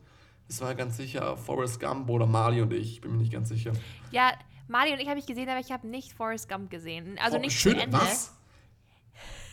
[0.48, 3.00] Es war ganz sicher Forrest Gump oder Marley und ich.
[3.00, 3.72] Bin mir nicht ganz sicher.
[4.11, 4.32] Ja,
[4.68, 7.18] Marley und ich habe ich gesehen, aber ich habe nicht Forrest Gump gesehen.
[7.24, 7.96] Also oh, nicht schön, Ende.
[7.96, 8.32] Was?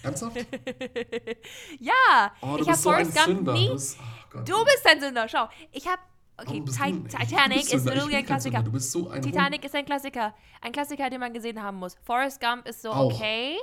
[0.03, 0.35] Ernsthaft?
[1.79, 3.53] ja, Oh, ich habe so Forrest Gump Sünder.
[3.53, 3.67] nie.
[3.67, 3.97] Du bist,
[4.35, 4.39] oh.
[4.39, 5.47] Du bist ein Sünder, schau.
[5.71, 6.01] Ich habe.
[6.37, 8.23] Okay, Ti- Titanic ist ich ein Sünder.
[8.23, 8.63] Klassiker.
[8.63, 10.33] Du bist so ein Titanic ist ein Klassiker.
[10.61, 11.95] Ein Klassiker, den man gesehen haben muss.
[12.03, 13.13] Forrest Gump ist so Auch.
[13.13, 13.55] okay.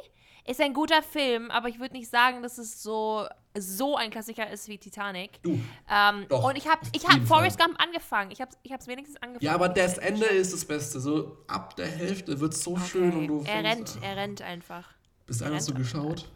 [0.47, 3.27] Ist ein guter Film, aber ich würde nicht sagen, dass es so,
[3.59, 5.43] so ein Klassiker ist wie Titanic.
[5.43, 5.61] Du.
[5.91, 7.69] Ähm, Doch, und ich habe ich hab Forrest Fall.
[7.69, 8.31] Gump angefangen.
[8.31, 9.45] Ich habe es wenigstens angefangen.
[9.45, 10.99] Ja, aber das Ende ist das Beste.
[11.01, 14.43] So ab der Hälfte wird es so schön und du er rennt, fängst- er rennt
[14.43, 14.89] einfach.
[15.27, 16.27] Bist du einfach so geschaut?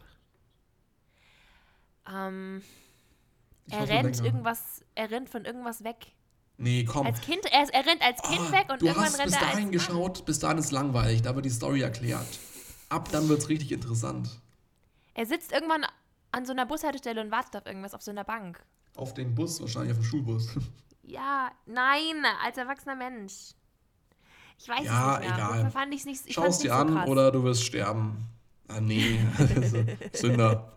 [2.07, 2.61] Ähm,
[3.67, 6.07] Ich er rennt irgendwas, er rennt von irgendwas weg.
[6.57, 7.05] Nee, komm.
[7.07, 9.33] Als Kind, er, er rennt als Kind Ah, weg und du irgendwann hast rennt bis
[9.35, 9.71] er als dahin Mann.
[9.73, 12.39] geschaut, bis dahin ist langweilig, da wird die Story erklärt.
[12.89, 14.29] Ab dann wird es richtig interessant.
[15.13, 15.85] Er sitzt irgendwann
[16.31, 18.63] an so einer Bushaltestelle und wartet auf irgendwas auf so einer Bank.
[18.95, 20.49] Auf dem Bus, wahrscheinlich auf dem Schulbus.
[21.07, 23.51] Ja, nein, als erwachsener Mensch.
[24.57, 25.35] Ich weiß Ja, es nicht mehr.
[25.37, 25.61] egal.
[25.61, 27.07] Fall Fand ich's nicht, ich Schau fand's es dir so an krass.
[27.09, 28.25] oder du wirst sterben.
[28.67, 29.19] Ah, nee.
[30.13, 30.75] Sünder.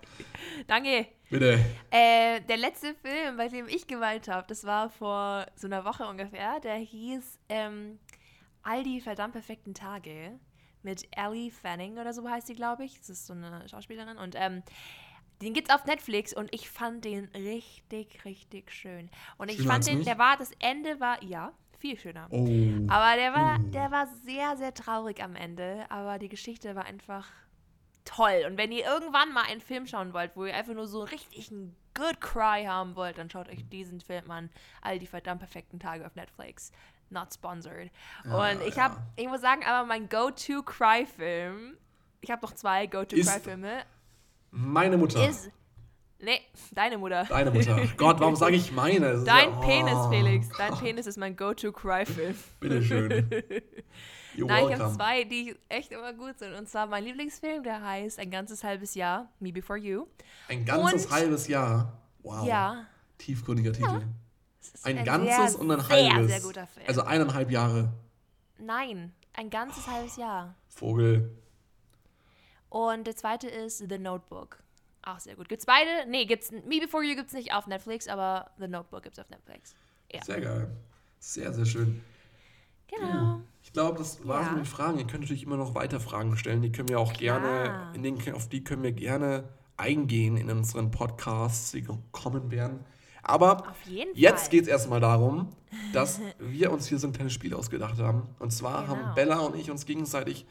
[0.67, 1.07] Danke.
[1.31, 1.59] Bitte.
[1.91, 6.07] Äh, der letzte Film, bei dem ich geweint habe, das war vor so einer Woche
[6.07, 6.61] ungefähr.
[6.61, 7.99] Der hieß ähm,
[8.63, 10.39] All die verdammt perfekten Tage
[10.83, 12.99] mit Ellie Fanning oder so heißt sie, glaube ich.
[12.99, 14.19] Das ist so eine Schauspielerin.
[14.19, 14.63] Und ähm,
[15.41, 19.09] den gibt's auf Netflix und ich fand den richtig, richtig schön.
[19.39, 20.07] Und ich Schöner fand den, mich?
[20.07, 22.27] der war, das Ende war, ja, viel schöner.
[22.31, 22.47] Oh.
[22.89, 25.87] Aber der war, der war sehr, sehr traurig am Ende.
[25.89, 27.27] Aber die Geschichte war einfach
[28.09, 28.45] toll.
[28.47, 31.51] Und wenn ihr irgendwann mal einen Film schauen wollt, wo ihr einfach nur so richtig
[31.51, 34.51] einen Good Cry haben wollt, dann schaut euch diesen Film an.
[34.83, 36.73] All die verdammt perfekten Tage auf Netflix.
[37.11, 37.91] Not sponsored.
[38.25, 41.77] Und ich habe, ich muss sagen, aber mein Go-To-Cry-Film,
[42.21, 43.83] ich habe noch zwei Go-To-Cry-Filme,
[44.51, 45.29] Meine Mutter.
[45.29, 45.51] ist.
[46.21, 46.41] Nee,
[46.73, 47.25] deine Mutter.
[47.25, 47.81] Deine Mutter.
[47.97, 49.13] Gott, warum sage ich meine?
[49.13, 50.49] Das Dein ja- Penis, oh, Felix.
[50.59, 52.35] Dein Penis ist mein Go-To-Cry-Film.
[52.61, 53.31] Bitteschön.
[54.39, 54.95] You're Nein, ich habe welcome.
[54.97, 56.55] zwei, die echt immer gut sind.
[56.55, 60.07] Und zwar mein Lieblingsfilm, der heißt Ein ganzes halbes Jahr, Me Before You.
[60.49, 61.93] Ein ganzes Und- halbes Jahr.
[62.23, 62.47] Wow.
[62.47, 62.87] Ja.
[63.19, 64.07] Tiefgründiger Titel.
[64.85, 66.31] Ein, ein ganzes sehr, und ein sehr, halbes.
[66.31, 66.87] sehr guter Film.
[66.87, 67.93] Also eineinhalb Jahre.
[68.59, 70.55] Nein, ein ganzes halbes Jahr.
[70.69, 71.31] Vogel.
[72.69, 74.59] Und der zweite ist The Notebook.
[75.03, 75.49] Auch sehr gut.
[75.49, 76.07] Gibt's beide?
[76.09, 79.75] Nee, gibt's Me Before You gibt's nicht auf Netflix, aber The Notebook gibt's auf Netflix.
[80.13, 80.23] Ja.
[80.23, 80.71] Sehr geil.
[81.19, 82.03] Sehr, sehr schön.
[82.89, 83.41] Genau.
[83.63, 84.55] Ich glaube, das war's Ja.
[84.55, 84.99] den Fragen.
[84.99, 86.63] Ihr könnt natürlich immer noch weiter Fragen stellen.
[86.63, 87.95] Die können wir auch gerne, Klar.
[87.95, 89.45] in den, auf die können wir gerne
[89.77, 92.81] eingehen in unseren Podcasts, die kommen werden.
[93.23, 93.75] Aber
[94.15, 95.51] jetzt geht es erstmal darum,
[95.93, 98.23] dass wir uns hier so ein kleines Spiel ausgedacht haben.
[98.39, 98.97] Und zwar Genau.
[98.97, 100.47] haben Bella und ich uns gegenseitig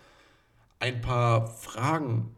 [0.79, 2.35] ein paar Fragen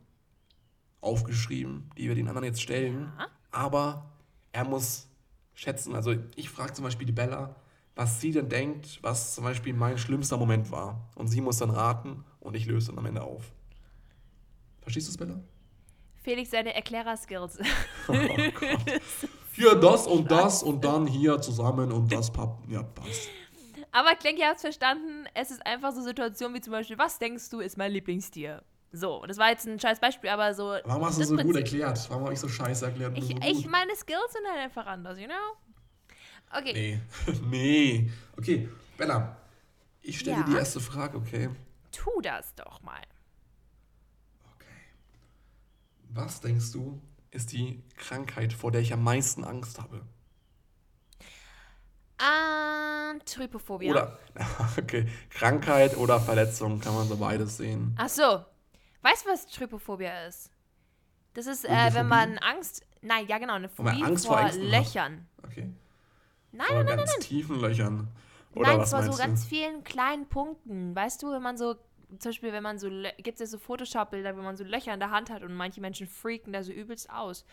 [1.02, 3.12] aufgeschrieben, die wir den anderen jetzt stellen.
[3.18, 3.28] Ja.
[3.52, 4.06] Aber
[4.52, 5.08] er muss
[5.54, 5.96] schätzen.
[5.96, 7.56] Also ich frage zum Beispiel die Bella,
[8.00, 11.02] was sie denn denkt, was zum Beispiel mein schlimmster Moment war.
[11.16, 13.52] Und sie muss dann raten und ich löse dann am Ende auf.
[14.80, 15.38] Verstehst du es, Bella?
[16.24, 17.60] Felix, seine Erklärer-Skills.
[18.08, 19.02] Oh Gott.
[19.52, 22.60] Hier das und das und dann hier zusammen und das papp.
[22.70, 23.28] Ja, passt.
[23.92, 25.26] Aber denke, ihr habt es verstanden.
[25.34, 28.64] Es ist einfach so Situationen wie zum Beispiel, was denkst du, ist mein Lieblingstier?
[28.94, 30.74] So, das war jetzt ein scheiß Beispiel, aber so.
[30.86, 32.10] Warum hast du das so gut Prinzip- erklärt?
[32.10, 33.18] Warum habe ich so scheiße erklärt?
[33.18, 33.46] Ich, so gut?
[33.46, 35.36] ich, meine Skills sind halt einfach anders, you know?
[36.52, 36.74] Okay.
[36.74, 37.34] Nee.
[37.50, 38.12] nee.
[38.38, 39.38] Okay, Bella,
[40.02, 40.44] ich stelle Ja.
[40.44, 41.50] dir die erste Frage, okay?
[41.92, 43.02] Tu das doch mal.
[44.56, 44.66] Okay.
[46.10, 50.02] Was denkst du, ist die Krankheit, vor der ich am meisten Angst habe?
[52.18, 53.92] Ah, Trypophobia.
[53.92, 54.20] Oder,
[54.78, 57.96] okay, Krankheit oder Verletzung, kann man so beides sehen.
[57.98, 58.44] Ach so.
[59.02, 60.52] Weißt du, was Trypophobia ist?
[61.34, 62.86] Das ist, äh, wenn man Angst.
[63.02, 64.72] Nein, ja, genau, eine Phobie Angst vor vor Ängsten hat.
[64.72, 65.28] Löchern.
[65.44, 65.70] Okay.
[66.52, 67.22] Nein, Vor nein, nein, ganz nein.
[67.22, 68.08] tiefen Löchern.
[68.56, 69.50] Oder Nein, was zwar so meinst ganz du?
[69.50, 70.96] vielen kleinen Punkten.
[70.96, 71.76] Weißt du, wenn man so,
[72.18, 75.00] zum Beispiel, wenn man so, gibt es ja so Photoshop-Bilder, wenn man so Löcher in
[75.00, 77.46] der Hand hat und manche Menschen freaken da so übelst aus.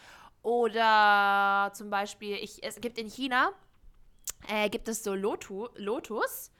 [0.42, 3.50] Oder zum Beispiel, ich, es gibt in China,
[4.48, 6.50] äh, gibt es so Lotu, Lotus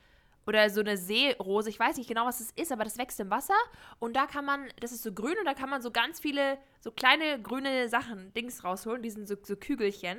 [0.46, 1.70] oder so eine Seerose.
[1.70, 3.54] Ich weiß nicht genau, was es ist, aber das wächst im Wasser.
[3.98, 6.58] Und da kann man, das ist so grün und da kann man so ganz viele,
[6.80, 9.02] so kleine grüne Sachen, Dings rausholen.
[9.02, 10.18] Die sind so, so Kügelchen.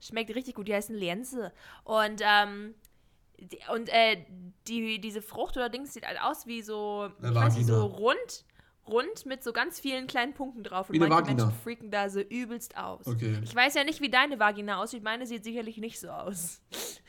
[0.00, 1.52] Schmeckt richtig gut, die heißen Lense.
[1.84, 2.74] Und, ähm,
[3.38, 4.24] die, und äh,
[4.66, 8.44] die, diese Frucht oder Dings sieht halt aus wie so, ich weiß nicht, so rund,
[8.86, 10.88] rund mit so ganz vielen kleinen Punkten drauf.
[10.88, 11.46] Und Wie eine manche Vagina.
[11.46, 13.06] Menschen freaken da so übelst aus.
[13.06, 13.38] Okay.
[13.42, 15.02] Ich weiß ja nicht, wie deine Vagina aussieht.
[15.02, 16.60] Meine sieht sicherlich nicht so aus.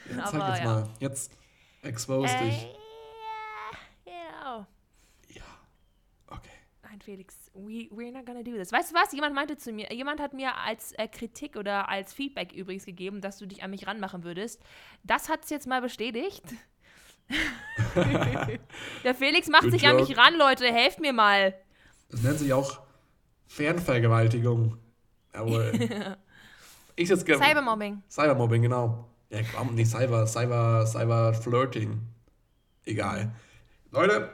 [0.09, 0.65] Ja, zeig aber jetzt ja.
[0.65, 0.89] mal.
[0.99, 1.37] Jetzt
[1.83, 2.65] expose dich.
[2.65, 2.73] Äh,
[4.05, 4.67] ja, genau.
[5.29, 5.43] Ja.
[6.27, 6.49] Okay.
[6.89, 8.71] Nein, Felix, we, we're not gonna do this.
[8.71, 9.11] Weißt du was?
[9.11, 13.21] Jemand meinte zu mir, jemand hat mir als äh, Kritik oder als Feedback übrigens gegeben,
[13.21, 14.59] dass du dich an mich ranmachen würdest.
[15.03, 16.43] Das hat es jetzt mal bestätigt.
[19.03, 20.65] Der Felix macht Good sich an mich ran, Leute.
[20.65, 21.53] Helft mir mal.
[22.09, 22.81] Das nennt sich auch
[23.45, 24.79] Fernvergewaltigung.
[25.31, 25.71] Jawohl.
[26.95, 27.27] ich jetzt.
[27.27, 28.01] Cybermobbing.
[28.09, 29.07] Cybermobbing, genau.
[29.29, 32.01] Ja, warum nicht Cyber, Cyber, Cyber Flirting.
[32.85, 33.31] Egal.
[33.91, 34.31] Leute,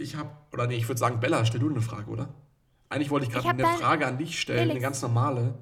[0.00, 2.28] ich habe, oder nee, ich würde sagen, Bella, stell du eine Frage, oder?
[2.88, 4.82] Eigentlich wollte ich Ich gerade eine Frage an dich stellen, eine Felix.
[4.82, 5.54] ganz normale.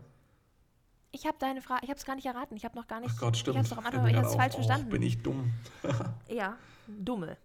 [1.10, 2.56] Ich habe deine Frage, ich habe es gar nicht erraten.
[2.56, 3.10] Ich habe noch gar nicht.
[3.14, 3.56] Ach Gott, Ich stimmt.
[3.56, 4.34] habe es doch am Anfang ich auf.
[4.34, 4.88] falsch Oh, verstanden.
[4.90, 5.52] bin ich dumm.
[6.28, 7.36] Ja, dumme.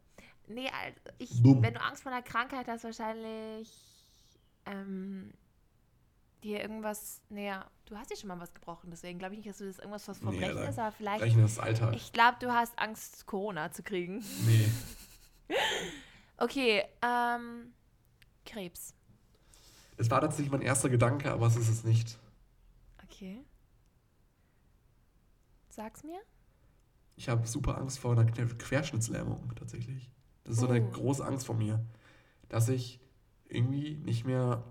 [0.47, 1.62] Nee, also ich, Dumm.
[1.63, 3.69] wenn du Angst vor einer Krankheit hast, wahrscheinlich
[4.65, 5.32] ähm,
[6.43, 9.58] dir irgendwas, naja, du hast dir schon mal was gebrochen, deswegen glaube ich nicht, dass
[9.60, 10.69] du das irgendwas was Nee, Verbrechen Alter.
[10.69, 11.95] ist, aber vielleicht, Rechnen ist Alltag.
[11.95, 14.23] ich glaube, du hast Angst, Corona zu kriegen.
[14.45, 14.69] Nee.
[16.38, 17.74] Okay, ähm,
[18.46, 18.93] Krebs.
[19.98, 22.17] Das war tatsächlich mein erster Gedanke, aber es ist es nicht.
[23.04, 23.43] Okay.
[25.69, 26.19] Sag's mir.
[27.15, 30.10] Ich habe super Angst vor einer Quer- Querschnittslähmung tatsächlich.
[30.43, 30.91] Das ist so eine Oh.
[30.91, 31.86] große Angst von mir,
[32.50, 33.00] dass ich
[33.48, 34.63] irgendwie nicht mehr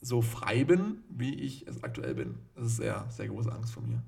[0.00, 2.38] so frei bin, wie ich es aktuell bin.
[2.54, 4.02] Das ist sehr, sehr große Angst von mir.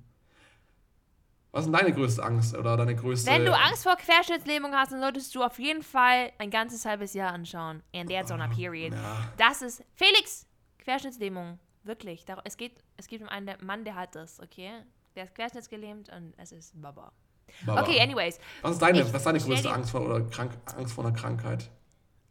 [1.53, 3.31] Was ist denn deine größte Angst oder deine größte?
[3.31, 7.13] Wenn du Angst vor Querschnittslähmung hast, dann solltest du auf jeden Fall ein ganzes halbes
[7.15, 7.83] Jahr anschauen.
[7.95, 8.93] And that's on a period.
[8.93, 10.47] Ja, Das ist Felix!
[10.79, 11.59] Querschnittslähmung.
[11.83, 12.25] Wirklich.
[12.45, 14.71] Es geht, es geht um einen Mann, der hat das, okay?
[15.17, 17.13] Der ist querschnittsgelähmt und es ist Baba.
[17.67, 17.83] Baba.
[17.83, 18.39] Okay, anyways.
[18.63, 21.15] Was ist deine, ich was ist deine größte Angst vor oder krank, Angst vor einer
[21.17, 21.71] Krankheit?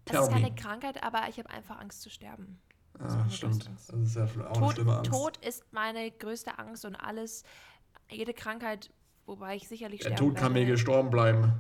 [0.06, 0.56] Das Tell ist keine.
[0.56, 2.62] Krankheit, aber ich habe einfach Angst zu sterben.
[3.00, 3.70] Ah, stimmt.
[3.88, 5.12] Das ist ja auch eine Tod, schlimme Angst.
[5.12, 7.44] Tod ist meine größte Angst und alles,
[8.10, 8.92] jede Krankheit,
[9.30, 11.54] wobei ich sicherlich Der Tod kann mir gestorben bleiben.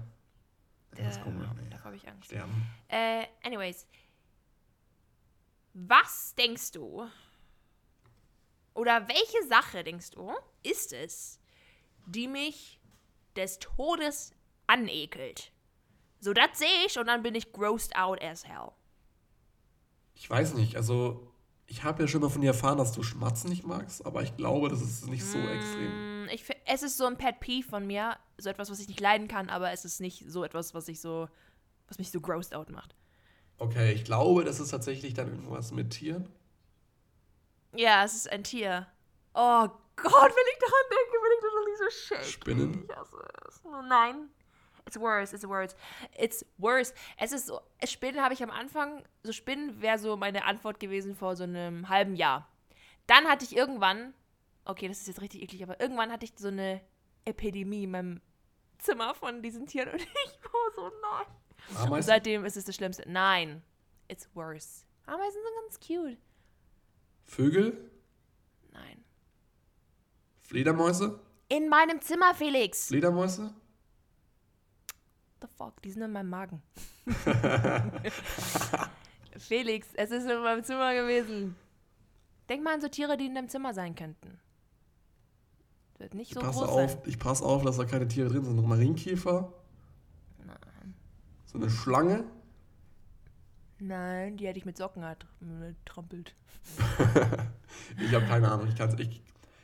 [0.96, 1.48] äh, Das ist komisch.
[1.56, 1.70] Nee.
[1.70, 2.26] Davor habe ich Angst.
[2.26, 2.66] Sterben.
[2.90, 3.86] Äh, anyways.
[5.74, 7.08] Was denkst du?
[8.74, 11.40] Oder welche Sache, denkst du, ist es,
[12.06, 12.80] die mich
[13.36, 14.34] des Todes
[14.68, 15.52] anekelt?
[16.20, 18.72] So, das sehe ich und dann bin ich grossed out as hell.
[20.16, 21.32] Ich weiß nicht, also
[21.68, 24.36] ich habe ja schon mal von dir erfahren, dass du Schmatzen nicht magst, aber ich
[24.36, 26.19] glaube, das ist nicht so extrem.
[26.32, 29.28] Ich, es ist so ein Pet Peeve von mir, so etwas, was ich nicht leiden
[29.28, 31.28] kann, aber es ist nicht so etwas, was ich so,
[31.88, 32.96] was mich so grossed out macht.
[33.58, 36.30] Okay, ich glaube, das ist tatsächlich dann irgendwas mit Tieren.
[37.76, 38.88] Ja, es ist ein Tier.
[39.34, 42.26] Oh Gott, wenn ich daran denke, bin ich total so shake.
[42.26, 42.84] Spinnen.
[42.90, 43.62] Ich hasse es.
[43.88, 44.30] Nein.
[44.86, 45.76] It's worse, it's worse.
[46.18, 46.94] It's worse.
[47.18, 51.16] Es ist so, Spinnen habe ich am Anfang, so Spinnen wäre so meine Antwort gewesen
[51.16, 52.48] vor so einem halben Jahr.
[53.06, 54.14] Dann hatte ich irgendwann,
[54.70, 56.82] okay, das ist jetzt richtig eklig, aber irgendwann hatte ich so eine
[57.26, 58.22] Epidemie in meinem
[58.78, 61.26] Zimmer von diesen Tieren und ich war so, nein.
[61.70, 62.08] Und Ameisen?
[62.08, 63.04] seitdem ist es das Schlimmste.
[63.08, 63.62] Nein,
[64.08, 64.86] it's worse.
[65.06, 66.18] Ameisen sind ganz cute.
[67.26, 67.92] Vögel?
[68.72, 69.04] Nein.
[70.42, 71.20] Fledermäuse?
[71.50, 72.88] In meinem Zimmer, Felix.
[72.88, 73.54] Fledermäuse?
[75.42, 75.82] the fuck?
[75.82, 76.62] Die sind in meinem Magen.
[79.38, 81.56] Felix, es ist in meinem Zimmer gewesen.
[82.50, 84.40] Denk mal an so Tiere, die in deinem Zimmer sein könnten.
[86.00, 87.02] Wird nicht so ich passe groß auf, sein.
[87.06, 88.56] ich passe auf, dass da keine Tiere drin sind.
[88.56, 89.54] Noch Marienkäfer?
[91.46, 92.24] So eine Schlange?
[93.80, 96.36] Nein, die hätte ich mit Socken ertrampelt.
[98.00, 98.68] Ich habe keine Ahnung.
[98.68, 99.22] Ich kann es ich,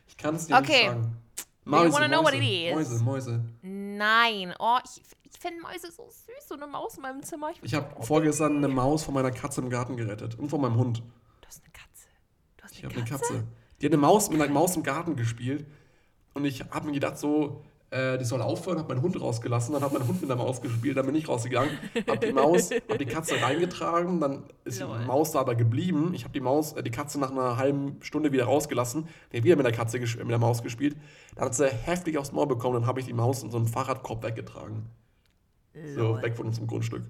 [0.07, 0.83] ich kann's dir Okay.
[0.83, 1.17] nicht sagen.
[1.65, 2.73] you Mäuse, wanna know what Mäuse, it is?
[2.75, 3.45] Mäuse, Mäuse.
[3.61, 4.53] Nein.
[4.59, 6.47] Oh, ich, ich finde Mäuse so süß.
[6.47, 7.51] So eine Maus in meinem Zimmer.
[7.51, 10.35] Ich, Ich habe vorgestern eine Maus von meiner Katze im Garten gerettet.
[10.35, 10.99] Und von meinem Hund.
[11.41, 12.07] Du hast eine Katze.
[12.57, 13.33] Du hast Ich habe eine Katze?
[13.33, 13.43] Katze.
[13.81, 15.65] Die hat eine Maus mit einer Maus im Garten gespielt.
[16.35, 19.73] Und ich habe mir gedacht, so, äh, die soll aufhören, habe meinen Hund rausgelassen.
[19.73, 21.71] Dann hat mein Hund mit der Maus gespielt, dann bin ich rausgegangen,
[22.07, 24.99] habe die Maus, habe die Katze reingetragen, dann ist Lol.
[24.99, 26.13] die Maus da aber geblieben.
[26.13, 29.07] Ich habe die Maus, äh, die Katze nach einer halben Stunde wieder rausgelassen.
[29.31, 30.97] Die hat wieder mit der Katze, mit der Maus gespielt.
[31.35, 33.67] Dann hat sie heftig aufs Maul bekommen, dann habe ich die Maus in so einem
[33.67, 34.89] Fahrradkorb weggetragen.
[35.95, 36.21] So, Lol.
[36.21, 37.03] weg von unserem Grundstück.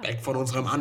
[0.00, 0.72] Weg von unserem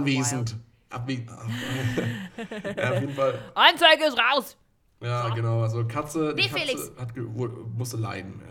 [3.01, 3.39] jeden Fall.
[3.55, 4.55] Anzeige ist raus.
[4.99, 5.61] Ja, genau.
[5.61, 6.91] Also Katze, die Nee, Katze Felix.
[6.97, 8.41] hat musste leiden.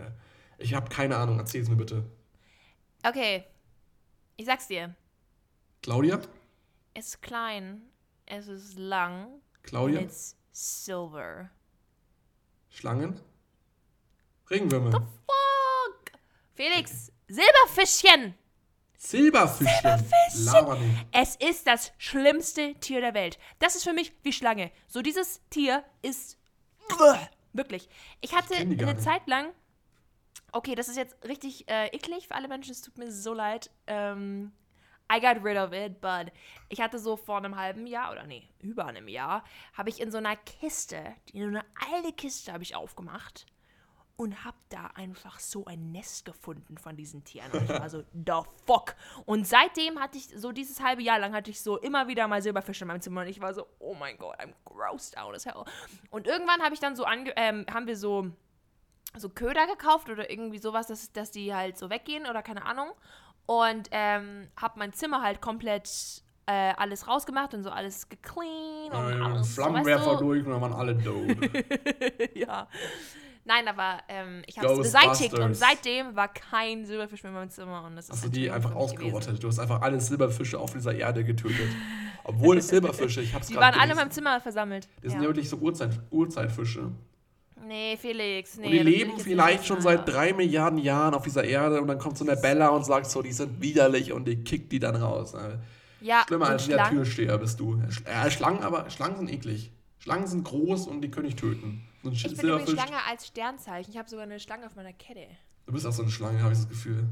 [0.57, 1.39] Ich habe keine Ahnung.
[1.39, 2.09] Erzähl's mir bitte.
[3.03, 3.43] Okay.
[4.37, 4.95] Ich sag's dir.
[5.81, 6.19] Claudia?
[6.93, 7.81] Es ist klein.
[8.25, 9.41] Es ist lang.
[9.63, 10.01] Claudia?
[10.01, 11.49] It's silver.
[12.69, 13.19] Schlangen?
[14.49, 14.91] Regenwürmer?
[14.91, 16.11] Fuck!
[16.53, 18.33] Felix, Silberfischchen!
[18.97, 20.01] Silberfischchen?
[20.79, 21.07] Nicht.
[21.11, 23.37] Es ist das schlimmste Tier der Welt.
[23.59, 24.71] Das ist für mich wie Schlange.
[24.87, 26.37] So, dieses Tier ist.
[27.53, 27.89] Wirklich.
[28.21, 29.01] Ich hatte gar eine nicht.
[29.01, 29.53] Zeit lang.
[30.51, 32.71] Okay, das ist jetzt richtig äh, eklig für alle Menschen.
[32.71, 33.69] Es tut mir so leid.
[33.85, 34.51] Ähm,
[35.11, 36.33] I got rid of it, but
[36.69, 39.43] ich hatte so vor einem halben Jahr oder nee, über einem Jahr,
[39.73, 43.45] habe ich in so einer Kiste, in so eine alte Kiste habe ich aufgemacht
[44.17, 47.51] und habe da einfach so ein Nest gefunden von diesen Tieren.
[47.51, 48.95] Und ich war so, the fuck.
[49.25, 52.41] Und seitdem hatte ich, so dieses halbe Jahr lang, hatte ich so immer wieder mal
[52.41, 53.21] Silberfische in meinem Zimmer.
[53.21, 55.63] Und ich war so, oh mein Gott, I'm grossed out as hell.
[56.09, 58.31] Und irgendwann habe ich dann so, ange ähm, haben wir so,
[59.15, 62.89] so Köder gekauft oder irgendwie sowas, dass, dass die halt so weggehen oder keine Ahnung.
[63.45, 68.95] Und ähm, habe mein Zimmer halt komplett äh, alles rausgemacht und so alles geclean und
[68.95, 69.53] Ein alles.
[69.53, 70.25] Flammenwerfer weißt du?
[70.25, 71.37] durch und dann waren alle tot.
[72.33, 72.67] ja.
[73.47, 77.49] Nein, aber ähm, ich habe es beseitigt und seitdem war kein Silberfisch mehr in meinem
[77.49, 77.83] Zimmer.
[77.85, 79.27] Und das ist Hast du die einfach ausgerottet?
[79.27, 79.39] gewesen.
[79.39, 81.69] Du hast einfach alle Silberfische auf dieser Erde getötet.
[82.25, 83.97] Obwohl es Silberfische, ich hab's Die waren alle in gelesen.
[83.97, 84.87] meinem Zimmer versammelt.
[85.01, 85.23] Die sind Ja.
[85.23, 86.91] ja wirklich so Urzeit, Urzeitfische.
[87.65, 88.65] Nee, Felix, nee.
[88.65, 91.97] und die das leben vielleicht schon seit drei Milliarden Jahren auf dieser Erde und dann
[91.97, 94.95] kommt so eine Bella und sagt so, die sind widerlich und die kickt die dann
[94.95, 95.33] raus.
[95.33, 95.57] Äh,
[95.99, 96.87] Ja, Schlimmer als der?
[96.89, 97.81] Türsteher bist du.
[98.05, 99.71] Äh, Schlangen, aber Schlangen sind eklig.
[100.07, 101.85] Schlangen sind groß und die können dich töten.
[102.01, 102.73] So Ich bin übrigens Silberfisch.
[102.75, 103.91] Schlange als Sternzeichen.
[103.91, 105.27] Ich habe sogar eine Schlange auf meiner Kette.
[105.65, 107.09] Du bist auch so eine Schlange, habe ich das Gefühl.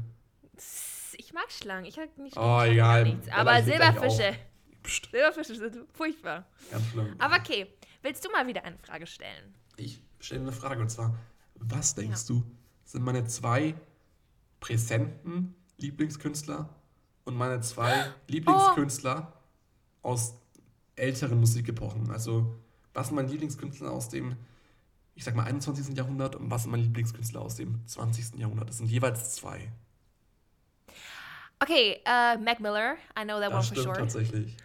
[1.18, 1.84] Ich mag Schlangen.
[1.84, 3.04] Ich habe nicht Oh, egal.
[3.04, 3.28] nichts.
[3.28, 4.34] Aber Silberfische.
[5.10, 6.46] Silberfische sind furchtbar.
[6.70, 7.14] ganz schlimm.
[7.18, 7.66] Aber okay,
[8.00, 9.54] willst du mal wieder eine Frage stellen?
[9.76, 11.14] Ich stelle eine Frage und zwar,
[11.56, 12.42] was denkst du,
[12.86, 13.74] sind meine zwei
[14.60, 16.70] präsenten Lieblingskünstler
[17.26, 19.34] und meine zwei Lieblingskünstler
[20.00, 20.34] aus
[20.94, 22.10] älteren Musikepochen?
[22.10, 22.54] Also,
[22.96, 24.36] was sind meine Lieblingskünstler aus dem,
[25.14, 25.96] ich sag mal, 21.
[25.96, 28.38] Jahrhundert und was sind meine Lieblingskünstler aus dem 20.
[28.38, 28.70] Jahrhundert?
[28.70, 29.70] Das sind jeweils zwei.
[31.60, 32.96] Okay, äh, Mac Miller.
[33.18, 33.96] I know that one Das for stimmt sure.
[33.98, 34.56] tatsächlich.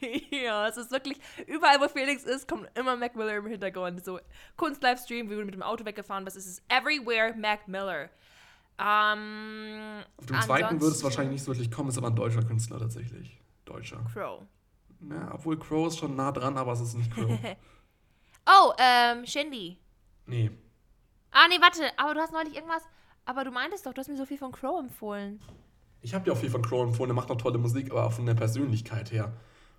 [0.30, 4.04] ja, es ist wirklich, überall wo Felix ist, kommt immer Mac Miller im Hintergrund.
[4.04, 4.20] So
[4.56, 8.10] Kunst-Livestream, wie du mit dem Auto weggefahren es ist everywhere Mac Miller.
[8.78, 12.42] Ähm, Auf dem zweiten würde es wahrscheinlich nicht so wirklich kommen, ist aber ein deutscher
[12.42, 13.38] Künstler tatsächlich.
[13.66, 14.02] Deutscher.
[14.14, 14.42] Crow.
[15.08, 17.38] Ja, obwohl Crow ist schon nah dran, aber es ist nicht Crow.
[18.46, 19.78] Oh, ähm, Shindy.
[20.26, 20.50] nee.
[21.30, 22.82] Ah, nee, warte, aber du hast neulich irgendwas,
[23.24, 25.40] aber du meintest doch, du hast mir so viel von Crow empfohlen.
[26.00, 28.12] Ich habe dir auch viel von Crow empfohlen, der macht auch tolle Musik, aber auch
[28.12, 29.32] von der Persönlichkeit her.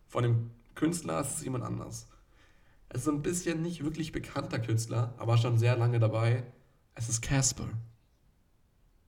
[0.08, 2.08] Von dem Künstler ist es jemand anders.
[2.88, 6.44] Es ist ein bisschen nicht wirklich bekannter Künstler, aber schon sehr lange dabei.
[6.96, 7.68] Es ist Casper.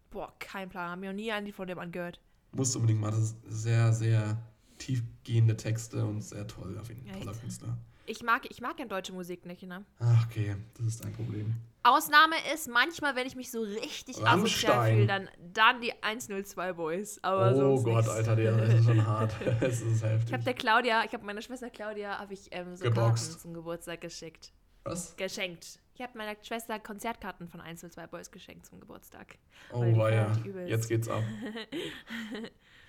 [0.10, 2.20] Boah, kein Plan, haben wir noch nie einen von dem angehört.
[2.52, 4.38] Musst du unbedingt mal, das ist sehr, sehr
[4.78, 7.20] tiefgehende Texte und sehr toll, auf jeden Fall.
[7.20, 7.78] Toller Künstler.
[8.06, 9.86] Ich mag, ich mag ja deutsche Musik nicht, ne?
[10.00, 11.56] Ach, okay, das ist dein Problem.
[11.84, 14.96] Ausnahme ist manchmal, wenn ich mich so richtig asozial Rammstein.
[14.96, 17.24] fühle, dann, dann die 102 Boys.
[17.24, 18.10] Aber oh Gott, nix.
[18.10, 19.34] Alter, der das ist schon hart.
[19.62, 20.28] Es ist heftig.
[20.28, 23.28] Ich habe der Claudia, ich habe meiner Schwester Claudia, habe ich ähm, so Geboxt.
[23.28, 24.54] Karten zum Geburtstag geschickt.
[24.86, 25.16] Was?
[25.16, 25.80] Geschenkt.
[25.96, 29.38] Ich habe meiner Schwester Konzertkarten von 102 Boys geschenkt zum Geburtstag.
[29.72, 30.32] Oh, weia.
[30.32, 30.70] die übelst.
[30.70, 31.24] Jetzt geht's ab.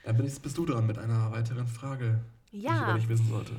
[0.05, 2.21] Dann bist du dran mit einer weiteren Frage,
[2.53, 3.53] die ich über Ja, dich wissen sollte.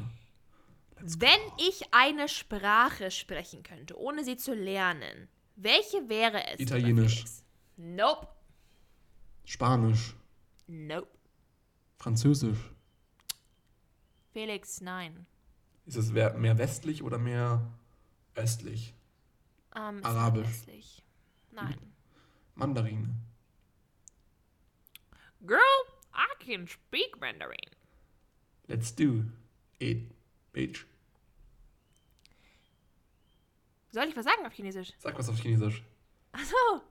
[1.01, 6.59] wenn ich eine Sprache sprechen könnte, ohne sie zu lernen, welche wäre es?
[6.59, 7.25] Italienisch.
[7.77, 8.27] Nope.
[9.45, 10.15] Spanisch,
[10.67, 11.07] Nope.
[11.97, 12.57] Französisch.
[14.33, 15.25] Felix, nein.
[15.85, 17.61] Ist es mehr westlich oder mehr
[18.35, 18.93] östlich?
[19.75, 20.47] Ähm, Arabisch.
[20.47, 21.03] westlich.
[21.51, 21.77] Nein.
[22.55, 23.13] Mandarin.
[25.45, 25.59] Girl,
[26.15, 27.69] I can speak Mandarin.
[28.67, 29.25] Let's do
[29.79, 30.11] it,
[30.53, 30.85] bitch.
[33.91, 34.91] Soll ich was sagen auf Chinesisch?
[34.99, 35.81] Sag was auf Chinesisch.
[36.33, 36.81] Achso.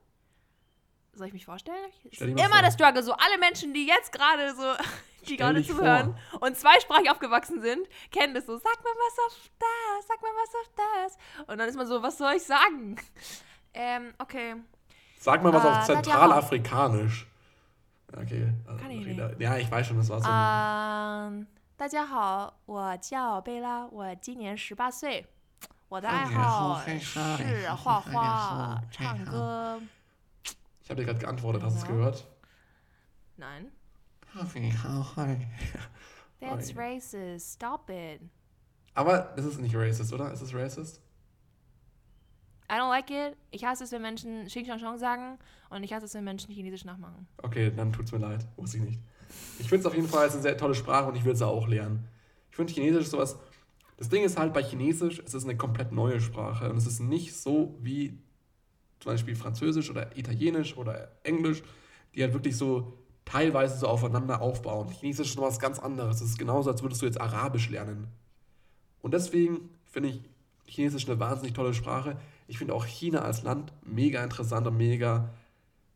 [1.13, 1.91] Soll ich mich vorstellen?
[2.05, 2.63] Das Stell immer vor.
[2.63, 3.03] der Struggle.
[3.03, 4.75] So alle Menschen, die jetzt gerade so,
[5.29, 8.57] die gerade zuhören und zweisprachig aufgewachsen sind, kennen das so.
[8.57, 11.47] Sag mal was auf das, sag mal was auf das.
[11.49, 12.97] Und dann ist man so, was soll ich sagen?
[13.77, 14.55] Ähm, okay.
[15.19, 17.27] Sag mal was Ah, auf ihr Zentralafrikanisch.
[18.14, 18.52] Okay.
[18.66, 20.28] also Kann ich wieder- Ja, ich weiß schon, das war so.
[20.28, 21.46] Ähm,
[21.78, 25.26] 大家好，我叫贝拉，我今年十八岁。
[25.88, 29.82] 我的爱好是画画、唱歌。
[30.84, 31.88] Ich habe dir gerade geantwortet, hast du es Ja.
[31.90, 32.28] gehört?
[33.38, 33.72] Nein.
[34.36, 34.44] Oh,
[36.40, 36.76] That's ja.
[36.78, 37.54] racist.
[37.56, 38.22] Stop it.
[38.94, 40.32] Aber das ist nicht racist, oder?
[40.32, 41.02] Ist es racist?
[42.95, 43.37] Like it.
[43.51, 45.39] Ich hasse es, wenn Menschen Xing Shang Shang sagen
[45.69, 47.27] und ich hasse es, wenn Menschen Chinesisch nachmachen.
[47.43, 48.47] Okay, dann tut's mir leid.
[48.57, 49.01] Wusste ich nicht.
[49.59, 51.67] Ich finde es auf jeden Fall eine sehr tolle Sprache und ich will es auch
[51.67, 52.07] lernen.
[52.51, 53.37] Ich finde Chinesisch sowas.
[53.97, 57.01] Das Ding ist halt bei Chinesisch, es ist eine komplett neue Sprache und es ist
[57.01, 58.17] nicht so wie
[59.01, 61.65] zum Beispiel Französisch oder Italienisch oder Englisch,
[62.15, 64.89] die halt wirklich so teilweise so aufeinander aufbauen.
[64.89, 66.21] Chinesisch ist noch was ganz anderes.
[66.21, 68.07] Es ist genauso, als würdest du jetzt Arabisch lernen.
[69.03, 70.21] Und deswegen finde ich
[70.67, 72.17] Chinesisch eine wahnsinnig tolle Sprache.
[72.47, 75.31] Ich finde auch China als Land mega interessant und mega,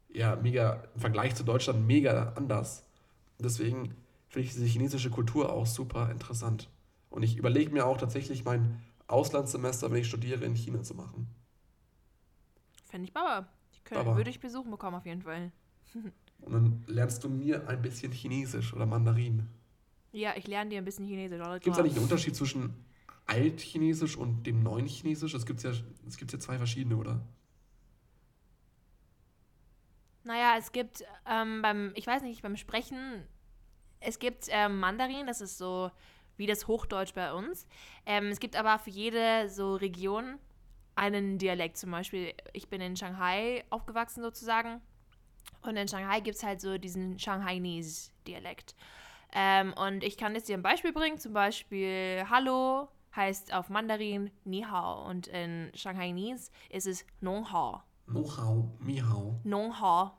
[0.08, 2.84] ja, mega im Vergleich zu Deutschland mega anders.
[3.38, 3.94] Deswegen
[4.28, 6.68] finde ich diese chinesische Kultur auch super interessant.
[7.10, 11.28] Und ich überlege mir auch tatsächlich mein Auslandssemester, wenn ich studiere, in China zu machen.
[12.90, 13.48] Finde ich Baba.
[13.72, 14.16] Ich könnte, Baba.
[14.16, 15.52] würde ich besuchen bekommen auf jeden Fall.
[16.40, 19.48] Und dann lernst du mir ein bisschen Chinesisch oder Mandarin.
[20.12, 21.40] Ja, ich lerne dir ein bisschen Chinesisch.
[21.60, 22.74] Gibt es eigentlich einen Unterschied zwischen
[23.28, 25.34] Altchinesisch und dem neuen Chinesisch?
[25.34, 25.72] Es gibt ja,
[26.06, 27.20] es gibt ja zwei verschiedene, oder?
[30.24, 33.26] Naja, es gibt ähm, beim, ich weiß nicht, beim Sprechen,
[34.00, 35.90] es gibt ähm, Mandarin, das ist so
[36.36, 37.66] wie das Hochdeutsch bei uns.
[38.06, 40.38] Ähm, es gibt aber für jede so Region
[40.94, 41.76] einen Dialekt.
[41.76, 44.80] Zum Beispiel, ich bin in Shanghai aufgewachsen sozusagen.
[45.62, 48.74] Und in Shanghai gibt es halt so diesen Shanghainese-Dialekt.
[49.32, 51.18] Ähm, und ich kann jetzt dir ein Beispiel bringen.
[51.18, 55.08] Zum Beispiel Hallo heißt auf Mandarin Ni Hao.
[55.08, 57.82] Und in Shanghainese ist es Nong Hao.
[58.06, 59.38] Know-how, Mihao.
[59.44, 60.12] Nonghao.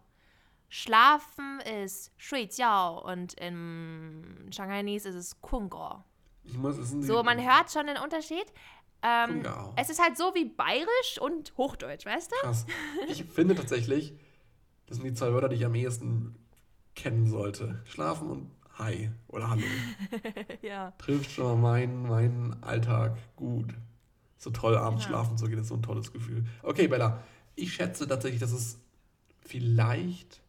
[0.68, 6.04] Schlafen ist 睡觉 und im Shanghainese ist es Kungo.
[6.44, 8.46] Ich muss, die- So, man hört schon den Unterschied.
[9.02, 9.44] Ähm,
[9.78, 12.36] es ist halt so wie Bayerisch und Hochdeutsch, weißt du?
[12.42, 12.66] Krass.
[13.08, 14.14] Ich finde tatsächlich,
[14.86, 16.36] das sind die zwei Wörter, die ich am ehesten
[16.96, 17.82] kennen sollte.
[17.86, 19.64] Schlafen und Hi oder Hallo.
[20.62, 20.92] ja.
[20.98, 23.74] Trifft schon mal meinen, meinen Alltag gut.
[24.38, 25.18] So toll abends Genau.
[25.18, 26.46] schlafen zu gehen, ist so ein tolles Gefühl.
[26.64, 27.22] Okay, Bella,
[27.56, 28.80] ich schätze tatsächlich, dass es
[29.42, 30.42] vielleicht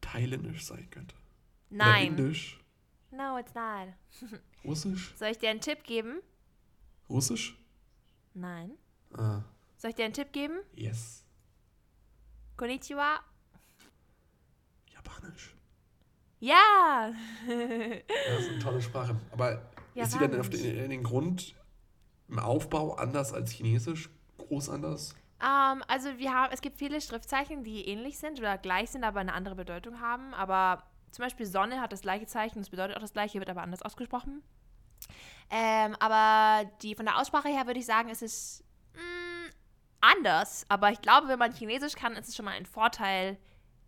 [0.00, 1.14] thailändisch sein könnte.
[1.70, 2.06] Oder Nein.
[2.08, 2.58] indisch.
[3.10, 3.88] No, it's not.
[4.64, 5.14] Russisch?
[5.16, 6.20] Soll ich dir einen Tipp geben?
[7.10, 7.56] Russisch?
[8.32, 8.72] Nein.
[9.14, 9.42] Ah,
[9.76, 10.60] Soll ich dir einen Tipp geben?
[10.74, 11.24] yes.
[12.56, 13.20] Konnichiwa.
[14.92, 15.54] Japanisch.
[16.40, 17.12] Ja.
[17.48, 17.94] Ja,
[18.34, 19.16] das ist eine tolle Sprache.
[19.32, 19.62] Aber
[19.94, 21.54] ist sie denn auf den, in den Grund
[22.28, 24.10] im Aufbau anders als Chinesisch?
[24.38, 25.14] Groß anders?
[25.40, 29.20] Ähm, also wir haben, es gibt viele Schriftzeichen, die ähnlich sind oder gleich sind, aber
[29.20, 30.34] eine andere Bedeutung haben.
[30.34, 33.62] Aber zum Beispiel Sonne hat das gleiche Zeichen, das bedeutet auch das gleiche, wird aber
[33.62, 34.42] anders ausgesprochen.
[35.50, 38.64] Ähm, aber die von der Aussprache her würde ich sagen, es ist
[38.94, 39.52] mh,
[40.00, 40.66] anders.
[40.68, 43.38] Aber ich glaube, wenn man Chinesisch kann, ist es schon mal ein Vorteil,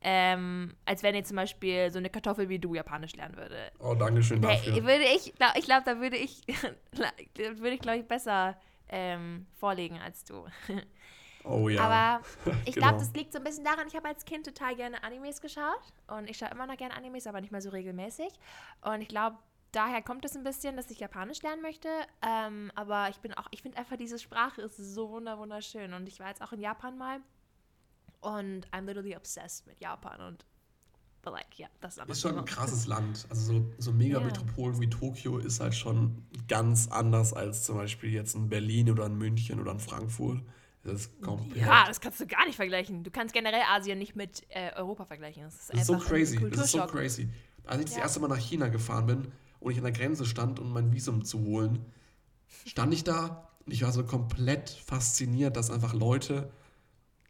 [0.03, 3.71] ähm, als wenn ihr zum Beispiel so eine Kartoffel wie du Japanisch lernen würde.
[3.79, 4.83] Oh, danke schön Da, dafür.
[4.85, 6.43] würde ich, ich glaube, da würde ich,
[6.93, 7.11] da
[7.59, 8.57] würde ich, glaube ich, besser
[8.89, 10.47] ähm, vorlegen als du.
[11.45, 11.83] Oh ja.
[11.83, 12.25] Aber
[12.65, 12.89] ich Genau.
[12.89, 15.81] glaube, das liegt so ein bisschen daran, ich habe als Kind total gerne Animes geschaut
[16.09, 18.29] und ich schaue immer noch gerne Animes, aber nicht mehr so regelmäßig.
[18.83, 19.39] Und ich glaube,
[19.73, 21.89] daher kommt es ein bisschen, dass ich Japanisch lernen möchte.
[22.27, 25.95] Ähm, aber ich bin auch, ich finde einfach, diese Sprache ist so wunder wunderschön.
[25.95, 27.21] Und ich war jetzt auch in Japan mal
[28.21, 30.45] und I'm literally obsessed mit Japan und
[31.23, 33.27] but like, ja, das ist, Ist schon ein krasses Land.
[33.29, 38.35] Also so, so Megametropolen wie Tokio ist halt schon ganz anders als zum Beispiel jetzt
[38.35, 40.43] in Berlin oder in München oder in Frankfurt.
[40.83, 41.59] Das ist komplett.
[41.67, 43.05] Ja, das kannst du gar nicht vergleichen.
[43.05, 45.43] Du kannst generell Asien nicht mit äh, Europa vergleichen.
[45.43, 46.51] Das ist, das ist so crazy.
[46.51, 47.29] Das ist so crazy.
[47.65, 48.03] Als ich das Ja.
[48.03, 51.23] erste Mal nach China gefahren bin und ich an der Grenze stand, um mein Visum
[51.27, 51.85] zu holen,
[52.65, 56.51] stand ich da und ich war so komplett fasziniert, dass einfach Leute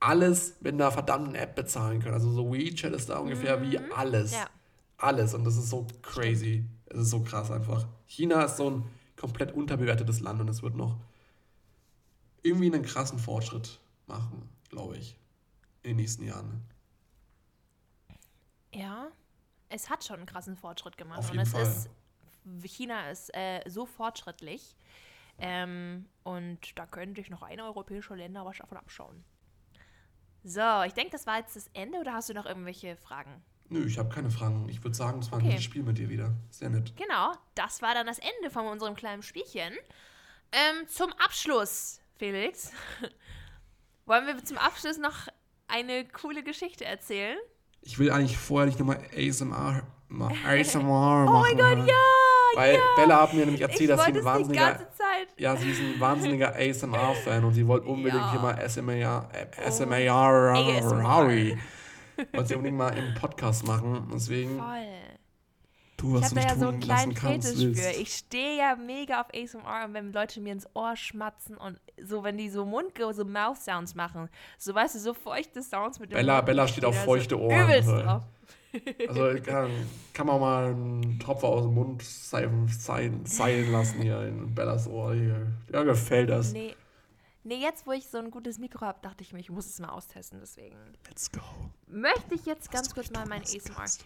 [0.01, 2.14] alles mit einer verdammten App bezahlen können.
[2.14, 4.32] Also so WeChat ist da ungefähr wie alles.
[4.32, 4.38] Mhm.
[4.38, 4.51] Ja.
[4.96, 5.34] Alles.
[5.34, 6.64] Und das ist so crazy.
[6.86, 7.86] Es ist so krass einfach.
[8.07, 8.84] China ist so ein
[9.16, 10.96] komplett unterbewertetes Land und es wird noch
[12.42, 15.16] irgendwie einen krassen Fortschritt machen, glaube ich,
[15.82, 16.62] in den nächsten Jahren.
[18.72, 19.09] Ja,
[19.68, 21.18] es hat schon einen krassen Fortschritt gemacht.
[21.18, 21.62] Auf und jeden es Fall.
[21.62, 21.90] ist,
[22.64, 24.74] China ist äh, so fortschrittlich.
[25.38, 29.24] Ähm, und da könnte ich noch eine europäische Länder was davon abschauen.
[30.45, 33.43] So, ich denke, das war jetzt das Ende oder hast du noch irgendwelche Fragen?
[33.68, 34.68] Nö, ich habe keine Fragen.
[34.68, 35.51] Ich würde sagen, das war ein Okay.
[35.53, 36.32] gutes Spiel mit dir wieder.
[36.51, 36.93] Sehr nett.
[36.97, 39.72] Genau, das war dann das Ende von unserem kleinen Spielchen.
[40.53, 42.72] Ähm, zum Abschluss, Felix,
[44.07, 45.28] wollen wir zum Abschluss noch
[45.68, 47.38] eine coole Geschichte erzählen?
[47.82, 49.82] Ich will eigentlich vorher nicht nochmal ASMR,
[50.45, 51.28] ASMR machen.
[51.28, 51.95] Oh mein Gott, ja!
[52.55, 52.80] Weil ja.
[52.97, 54.80] Bella hat mir nämlich erzählt, ich dass sie ein es wahnsinniger,
[55.29, 55.41] Zeit.
[55.41, 58.29] ja, sie ist ein wahnsinniger ASMR-Fan und sie wollte unbedingt Ja.
[58.29, 58.33] Oh.
[58.33, 61.59] hier mal ASMR, äh, ASMR, ASMR.
[62.33, 64.09] wollte sie unbedingt mal im Podcast machen.
[64.14, 64.87] Deswegen, Voll.
[65.97, 67.91] tu, Ich habe du da ja so einen kleinen Fetisch für.
[68.01, 72.23] Ich stehe ja mega auf ASMR und wenn Leute mir ins Ohr schmatzen und so,
[72.25, 76.16] wenn die so Mund, so Mouth-Sounds machen, so weißt du, so feuchte Sounds mit dem
[76.16, 78.23] Bella- Mund, Bella steht auf feuchte Ohren, Übelst drauf.
[79.09, 79.71] Also kann,
[80.12, 84.87] kann man mal einen Tropfer aus dem Mund seilen, seilen, seilen lassen hier in Bellas
[84.87, 85.14] Ohr.
[85.14, 85.47] Hier.
[85.73, 86.53] Ja, gefällt das.
[86.53, 86.77] Nee.
[87.43, 89.79] Nee, jetzt, wo ich so ein gutes Mikro habe, dachte ich mir, ich muss es
[89.81, 90.41] mal austesten.
[90.41, 90.77] Deswegen
[91.09, 91.41] Let's go.
[91.87, 93.75] möchte ich jetzt ganz kurz mal mein ASMR.
[93.75, 94.05] kannst.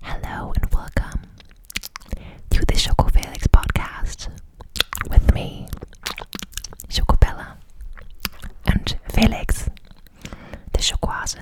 [0.00, 1.22] Hello and welcome
[2.50, 4.30] to the Choco Felix podcast
[5.10, 5.66] with me,
[9.22, 9.66] Felix,
[10.74, 11.38] der Schokohase.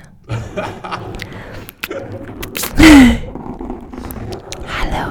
[4.69, 5.07] hallo.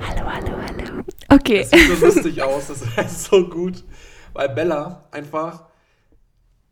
[0.00, 1.04] Hallo, hallo, hallo.
[1.28, 1.66] Okay.
[1.70, 3.84] Das sieht so lustig aus, das ist so gut.
[4.32, 5.64] Weil Bella einfach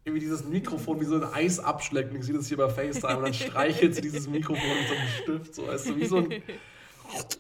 [0.05, 2.15] irgendwie dieses Mikrofon wie so ein Eis abschleckt.
[2.15, 5.09] Ich sehe das hier bei FaceTime und dann streichelt sie dieses Mikrofon mit so einem
[5.23, 6.43] Stift, so weißt du, wie so ein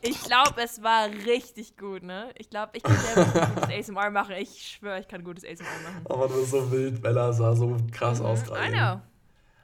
[0.03, 2.31] ich glaube, es war richtig gut, ne?
[2.39, 4.35] Ich glaube, ich kann selber gutes ASMR machen.
[4.37, 6.07] Ich schwöre, ich kann gutes ASMR machen.
[6.09, 7.03] Aber das ist so wild.
[7.03, 8.73] Bella sah so krass aus I gerade.
[8.73, 9.01] know.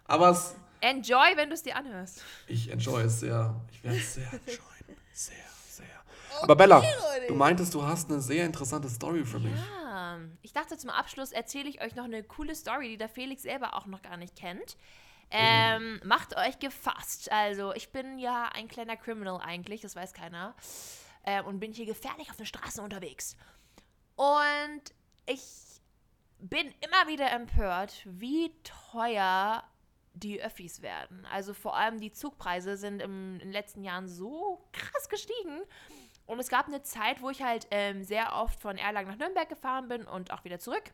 [0.06, 2.22] Aber es, Enjoy, wenn du es dir anhörst.
[2.48, 3.54] ich enjoy es sehr.
[3.70, 4.98] Ich werde es sehr enjoyen.
[5.12, 5.36] Sehr,
[5.68, 5.86] sehr.
[6.42, 6.82] Aber Bella,
[7.28, 9.54] du meintest, du hast eine sehr interessante Story für mich.
[9.54, 13.42] Ja, ich dachte zum Abschluss erzähle ich euch noch eine coole Story, die der Felix
[13.42, 14.76] selber auch noch gar nicht kennt.
[15.32, 17.30] Ähm, macht euch gefasst.
[17.32, 20.54] Also, ich bin ja ein kleiner Criminal eigentlich, das weiß keiner.
[21.24, 23.36] Ähm, und bin hier gefährlich auf den Straßen unterwegs.
[24.16, 24.82] Und
[25.26, 25.42] ich
[26.38, 28.52] bin immer wieder empört, wie
[28.90, 29.64] teuer
[30.14, 31.26] die Öffis werden.
[31.30, 35.62] Also vor allem die Zugpreise sind im, in den letzten Jahren so krass gestiegen.
[36.26, 39.48] Und es gab eine Zeit, wo ich halt ähm, sehr oft von Erlangen nach Nürnberg
[39.48, 40.92] gefahren bin und auch wieder zurück.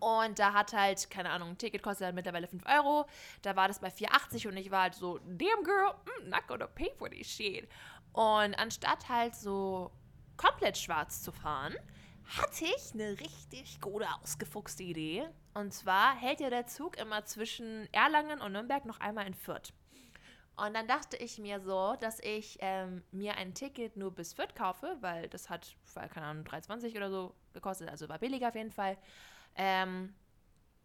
[0.00, 3.06] Und da hat halt, keine Ahnung, ein Ticket kostet halt mittlerweile 5 Euro.
[3.42, 6.66] Da war das bei 4,80 und ich war halt so, damn girl, I'm not gonna
[6.66, 7.68] pay for this shit.
[8.12, 9.90] Und anstatt halt so
[10.36, 11.74] komplett schwarz zu fahren,
[12.38, 15.28] hatte ich eine richtig gute, ausgefuchste Idee.
[15.52, 19.72] Und zwar hält ja der Zug immer zwischen Erlangen und Nürnberg noch einmal in Fürth.
[20.56, 24.54] Und dann dachte ich mir so, dass ich ähm, mir ein Ticket nur bis Fürth
[24.54, 28.70] kaufe, weil das hat, keine Ahnung, 3,20 oder so gekostet, also war billiger auf jeden
[28.70, 28.96] Fall.
[29.56, 30.14] Ähm,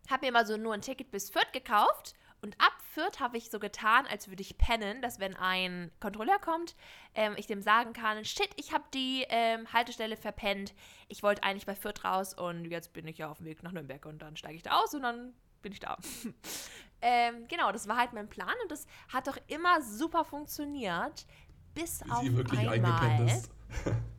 [0.09, 3.49] habe mir mal so nur ein Ticket bis Fürth gekauft und ab Fürth habe ich
[3.49, 6.75] so getan, als würde ich pennen, dass wenn ein Kontrolleur kommt,
[7.13, 10.73] ähm, ich dem sagen kann, shit, ich habe die ähm, Haltestelle verpennt,
[11.09, 13.71] ich wollte eigentlich bei Fürth raus und jetzt bin ich ja auf dem Weg nach
[13.71, 15.97] Nürnberg und dann steige ich da aus und dann bin ich da.
[17.01, 21.25] ähm, genau, das war halt mein Plan und das hat doch immer super funktioniert,
[21.73, 23.01] bis Wie auf sie wirklich einmal.
[23.01, 23.51] eingepennt ist.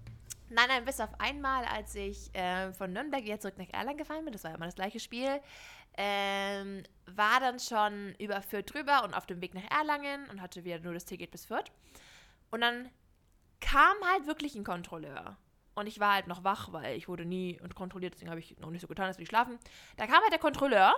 [0.53, 4.25] Nein, nein, bis auf einmal, als ich äh, von Nürnberg wieder zurück nach Erlangen gefahren
[4.25, 5.41] bin, das war immer das gleiche Spiel,
[5.97, 10.65] ähm, war dann schon über Fürth drüber und auf dem Weg nach Erlangen und hatte
[10.65, 11.71] wieder nur das Ticket bis Fürth.
[12.51, 12.91] Und dann
[13.61, 15.37] kam halt wirklich ein Kontrolleur.
[15.77, 18.59] Und ich war halt noch wach, weil ich wurde nie und kontrolliert, deswegen habe ich
[18.59, 19.57] noch nicht so getan, als würde ich schlafen.
[19.97, 20.95] Da kam halt der Kontrolleur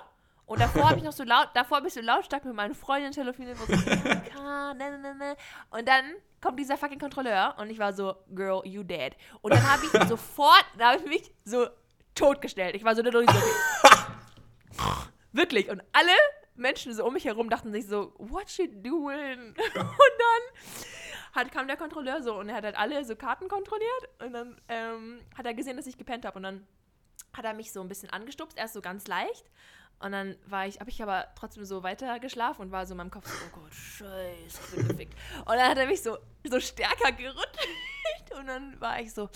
[0.53, 3.57] und davor habe ich noch so laut, davor habe ich lautstark mit meinen Freundinnen telefoniert,
[3.57, 5.37] so, "Erika, ne, ne, ne, ne."
[5.71, 6.05] und dann
[6.43, 9.17] kommt dieser fucking Kontrolleur und ich war so, girl, you dead.
[9.41, 11.69] Und dann habe ich sofort, da habe ich mich so
[12.15, 12.75] totgestellt.
[12.75, 13.13] Ich war so so,
[15.33, 15.71] wirklich.
[15.71, 16.13] Und alle
[16.55, 19.55] Menschen so um mich herum dachten sich so, what she doing?
[19.55, 20.43] Und dann
[21.33, 24.61] hat, kam der Kontrolleur so und er hat halt alle so Karten kontrolliert und dann
[24.69, 26.67] ähm, hat er gesehen, dass ich gepennt habe und dann
[27.35, 29.51] hat er mich so ein bisschen angestupst, erst so ganz leicht
[30.03, 32.99] und dann war ich, habe ich aber trotzdem so weiter geschlafen und war so in
[32.99, 35.15] meinem Kopf so, oh Gott, scheiße, ich bin gefickt.
[35.41, 37.69] Und dann hat er mich so, so stärker gerüttelt
[38.39, 39.29] und dann war ich so,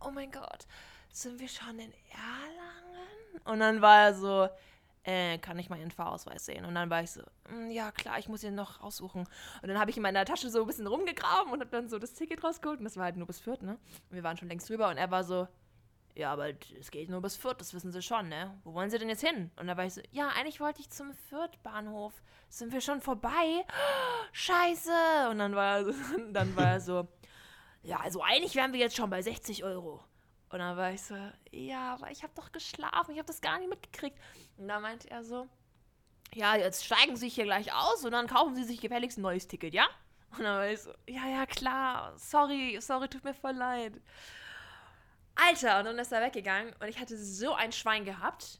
[0.00, 0.66] oh mein Gott,
[1.10, 3.42] sind wir schon in Erlangen?
[3.44, 4.48] Und dann war er so,
[5.04, 6.64] äh, kann ich mal Ihren Fahrausweis sehen?
[6.64, 9.22] Und dann war ich so, "Mm, ja klar, ich muss ihn noch raussuchen.
[9.62, 11.98] Und dann habe ich in meiner Tasche so ein bisschen rumgegraben und habe dann so
[11.98, 13.78] das Ticket rausgeholt und das war halt nur bis Fürth, ne?
[14.10, 15.46] Und wir waren schon längst drüber und er war so,
[16.16, 16.48] ja, aber
[16.78, 18.58] es geht nur bis Fürth, das wissen Sie schon, ne?
[18.64, 19.50] Wo wollen Sie denn jetzt hin?
[19.56, 22.12] Und da war ich so, ja, eigentlich wollte ich zum Fürth-Bahnhof.
[22.48, 23.64] Sind wir schon vorbei?
[24.32, 25.28] Scheiße!
[25.30, 25.92] Und dann war er so,
[26.32, 27.08] dann war er so
[27.86, 30.02] ja, also eigentlich wären wir jetzt schon bei 60 Euro.
[30.50, 31.14] Und dann war ich so,
[31.52, 34.18] ja, aber ich habe doch geschlafen, ich habe das gar nicht mitgekriegt.
[34.58, 35.46] Und dann meinte er so,
[36.34, 39.46] ja, jetzt steigen Sie hier gleich aus und dann kaufen Sie sich gefälligst ein neues
[39.46, 39.86] Ticket, ja?
[40.32, 44.00] Und dann war ich so, ja, ja, klar, sorry, sorry, tut mir voll leid.
[45.36, 48.58] Alter, und dann ist er weggegangen und ich hatte so ein Schwein gehabt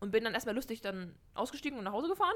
[0.00, 2.34] und bin dann erstmal lustig dann ausgestiegen und nach Hause gefahren.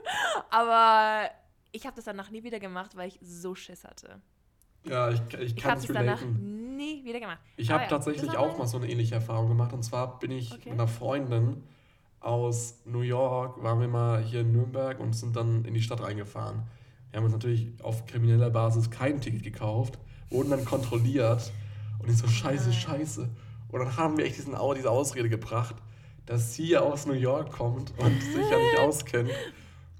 [0.50, 1.30] Aber
[1.72, 4.20] ich habe das danach nie wieder gemacht, weil ich so Schiss hatte.
[4.84, 7.38] Ja, ich, ich Ich kann habe es danach nie wieder gemacht.
[7.56, 9.72] Ich habe ja, tatsächlich auch mal so eine ähnliche Erfahrung gemacht.
[9.72, 10.70] Und zwar bin ich Okay.
[10.70, 11.62] mit einer Freundin
[12.20, 16.02] aus New York, waren wir mal hier in Nürnberg und sind dann in die Stadt
[16.02, 16.62] reingefahren.
[17.10, 19.98] Wir haben uns natürlich auf krimineller Basis kein Ticket gekauft,
[20.30, 21.52] wurden dann kontrolliert
[21.98, 23.28] und ich so, scheiße, scheiße.
[23.70, 25.76] Und dann haben wir echt diesen, diese Ausrede gebracht,
[26.26, 29.30] dass sie aus New York kommt und sich ja nicht auskennt.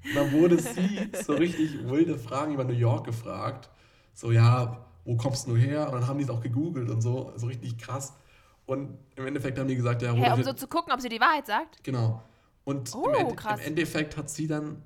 [0.05, 3.69] Und dann wurde sie so richtig wilde Fragen über New York gefragt.
[4.15, 5.87] So, ja, wo kommst du her?
[5.87, 8.13] Und dann haben die es auch gegoogelt und so, so richtig krass.
[8.67, 11.09] Und im Endeffekt haben die gesagt, ja, Hä, euch um so zu gucken, ob sie
[11.09, 11.83] die Wahrheit sagt?
[11.83, 12.23] Genau.
[12.65, 13.61] Und Oh, im, End krass.
[13.61, 14.83] im Endeffekt hat sie dann,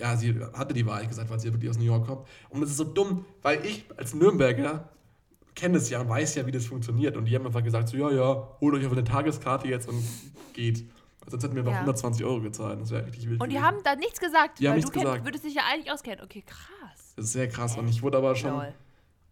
[0.00, 2.26] ja, sie hatte die Wahrheit gesagt, weil sie wirklich aus New York kommt.
[2.50, 4.88] Und das ist so dumm, weil ich als Nürnberger
[5.54, 7.16] kenne es ja und weiß ja, wie das funktioniert.
[7.16, 10.02] Und die haben einfach gesagt, so, ja, ja, holt euch einfach eine Tageskarte jetzt und
[10.52, 10.84] geht.
[11.28, 11.78] Sonst hätten wir einfach Ja.
[11.80, 12.80] 120 Euro gezahlt.
[12.80, 13.40] Das wäre richtig wild.
[13.40, 15.24] Und die haben da nichts gesagt, Die haben weil nichts du gesagt.
[15.24, 16.24] würdest dich ja eigentlich auskennen.
[16.24, 17.12] Okay, krass.
[17.16, 17.76] Das ist sehr krass.
[17.76, 18.74] Und ich wurde aber schon Lol.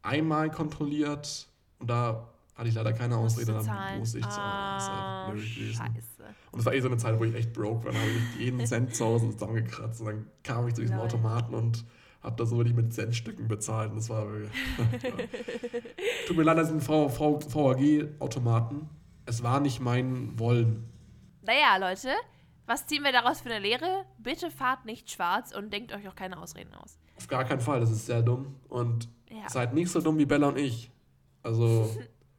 [0.02, 1.48] einmal kontrolliert
[1.78, 4.74] und da hatte ich leider keine Ausrede, dann musste ich zahlen.
[4.76, 5.72] Das Ah, gewesen.
[5.74, 5.90] scheiße.
[6.52, 7.92] Und es war eh so eine Zeit, wo ich echt broke war.
[7.92, 10.00] Dann habe ich jeden Cent zu Hause zusammengekratzt.
[10.00, 11.06] Und dann kam ich zu diesem Lol.
[11.06, 11.84] Automaten und
[12.22, 13.92] habe da so wirklich mit Centstücken bezahlt.
[13.96, 14.26] Das war
[15.02, 15.10] ja.
[16.26, 18.88] Tut mir leid, das sind VAG-Automaten.
[19.26, 20.88] Es war nicht mein Wollen.
[21.42, 22.10] Naja, Leute,
[22.66, 24.04] was ziehen wir daraus für eine Lehre?
[24.18, 26.98] Bitte fahrt nicht schwarz und denkt euch auch keine Ausreden aus.
[27.16, 28.56] Auf gar keinen Fall, das ist sehr dumm.
[28.68, 29.48] Und Ja.
[29.48, 30.90] seid nicht so dumm wie Bella und ich.
[31.42, 31.94] Also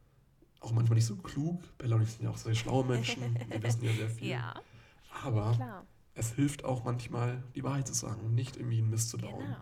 [0.60, 1.60] auch manchmal nicht so klug.
[1.78, 3.36] Bella und ich sind ja auch sehr schlaue Menschen.
[3.48, 4.28] Wir wissen ja sehr viel.
[4.30, 4.54] Ja,
[5.24, 5.84] Aber klar.
[6.14, 9.40] es hilft auch manchmal, die Wahrheit zu sagen und nicht irgendwie einen Mist zu bauen.
[9.44, 9.56] Genau.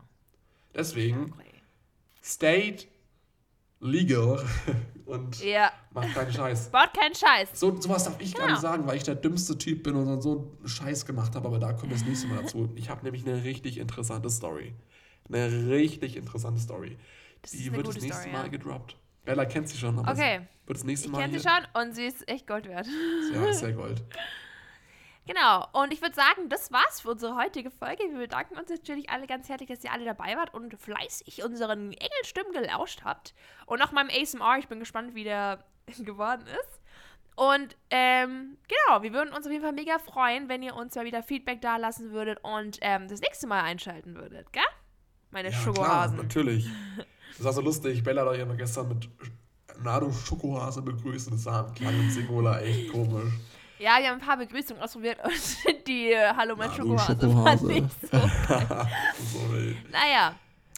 [0.74, 1.32] Deswegen,
[2.22, 2.86] state
[3.80, 4.44] legal
[5.06, 6.68] und Ja, macht keinen Scheiß.
[6.72, 7.48] baut keinen Scheiß.
[7.58, 8.56] So, sowas darf ich gar Genau.
[8.58, 11.58] nicht sagen, weil ich der dümmste Typ bin und so einen Scheiß gemacht habe, aber
[11.58, 12.70] da kommt das nächste Mal dazu.
[12.76, 14.74] Ich habe nämlich eine richtig interessante Story.
[15.28, 16.98] Eine richtig interessante Story.
[17.42, 18.48] Das Die wird das nächste Story, Mal ja.
[18.48, 18.96] gedroppt.
[19.24, 20.40] Bella kennt sie schon, aber Okay.
[20.66, 22.86] wird das nächste Ich Mal kenne sie schon und sie ist echt Gold wert.
[23.32, 24.02] Ja, ist ja Gold.
[25.32, 28.02] Genau, und ich würde sagen, das war's für unsere heutige Folge.
[28.10, 31.92] Wir bedanken uns natürlich alle ganz herzlich, dass ihr alle dabei wart und fleißig unseren
[31.92, 33.32] Engelstimmen gelauscht habt.
[33.66, 35.62] Und auch meinem ASMR, ich bin gespannt, wie der
[36.00, 36.80] geworden ist.
[37.36, 41.04] Und ähm, genau, wir würden uns auf jeden Fall mega freuen, wenn ihr uns mal
[41.04, 44.62] wieder Feedback da lassen würdet und ähm, das nächste Mal einschalten würdet, gell?
[45.30, 46.16] Meine Ja, klar, Schokohasen.
[46.16, 46.68] natürlich.
[47.36, 48.02] Das war so lustig.
[48.02, 49.08] Bella hat euch noch gestern mit
[49.82, 53.32] Nado Schokohase begrüßt und das sah klang im Singular echt komisch.
[53.80, 55.32] Ja, wir haben ein paar Begrüßungen ausprobiert und
[55.88, 57.66] die äh, Hallo mein Schokohase Schokohase.
[57.66, 58.18] nicht so.
[58.18, 59.76] so wild.
[59.90, 60.34] Naja,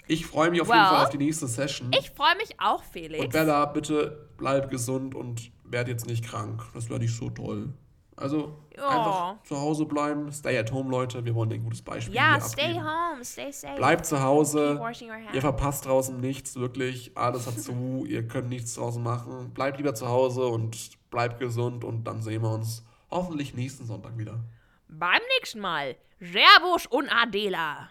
[0.06, 1.90] Ich freue mich auf Well, jeden Fall auf die nächste Session.
[1.98, 3.24] ich freue mich auch, Felix.
[3.24, 6.62] und Bella, bitte bleib gesund und werd jetzt nicht krank.
[6.74, 7.72] Das wäre nicht so toll.
[8.14, 8.88] Also Ja.
[8.88, 10.30] einfach zu Hause bleiben.
[10.30, 11.24] Stay at home, Leute.
[11.24, 12.84] Wir wollen dir ein gutes Beispiel Ja, stay abgeben.
[12.84, 13.74] home, stay safe.
[13.76, 14.80] Bleibt zu Hause.
[15.32, 17.16] Ihr verpasst draußen nichts, wirklich.
[17.16, 18.04] Alles hat zu.
[18.08, 19.50] Ihr könnt nichts draußen machen.
[19.54, 20.76] Bleibt lieber zu Hause und
[21.10, 24.40] bleibt gesund und dann sehen wir uns hoffentlich nächsten Sonntag wieder.
[24.88, 25.96] Beim nächsten Mal.
[26.18, 27.88] Servus und Adela.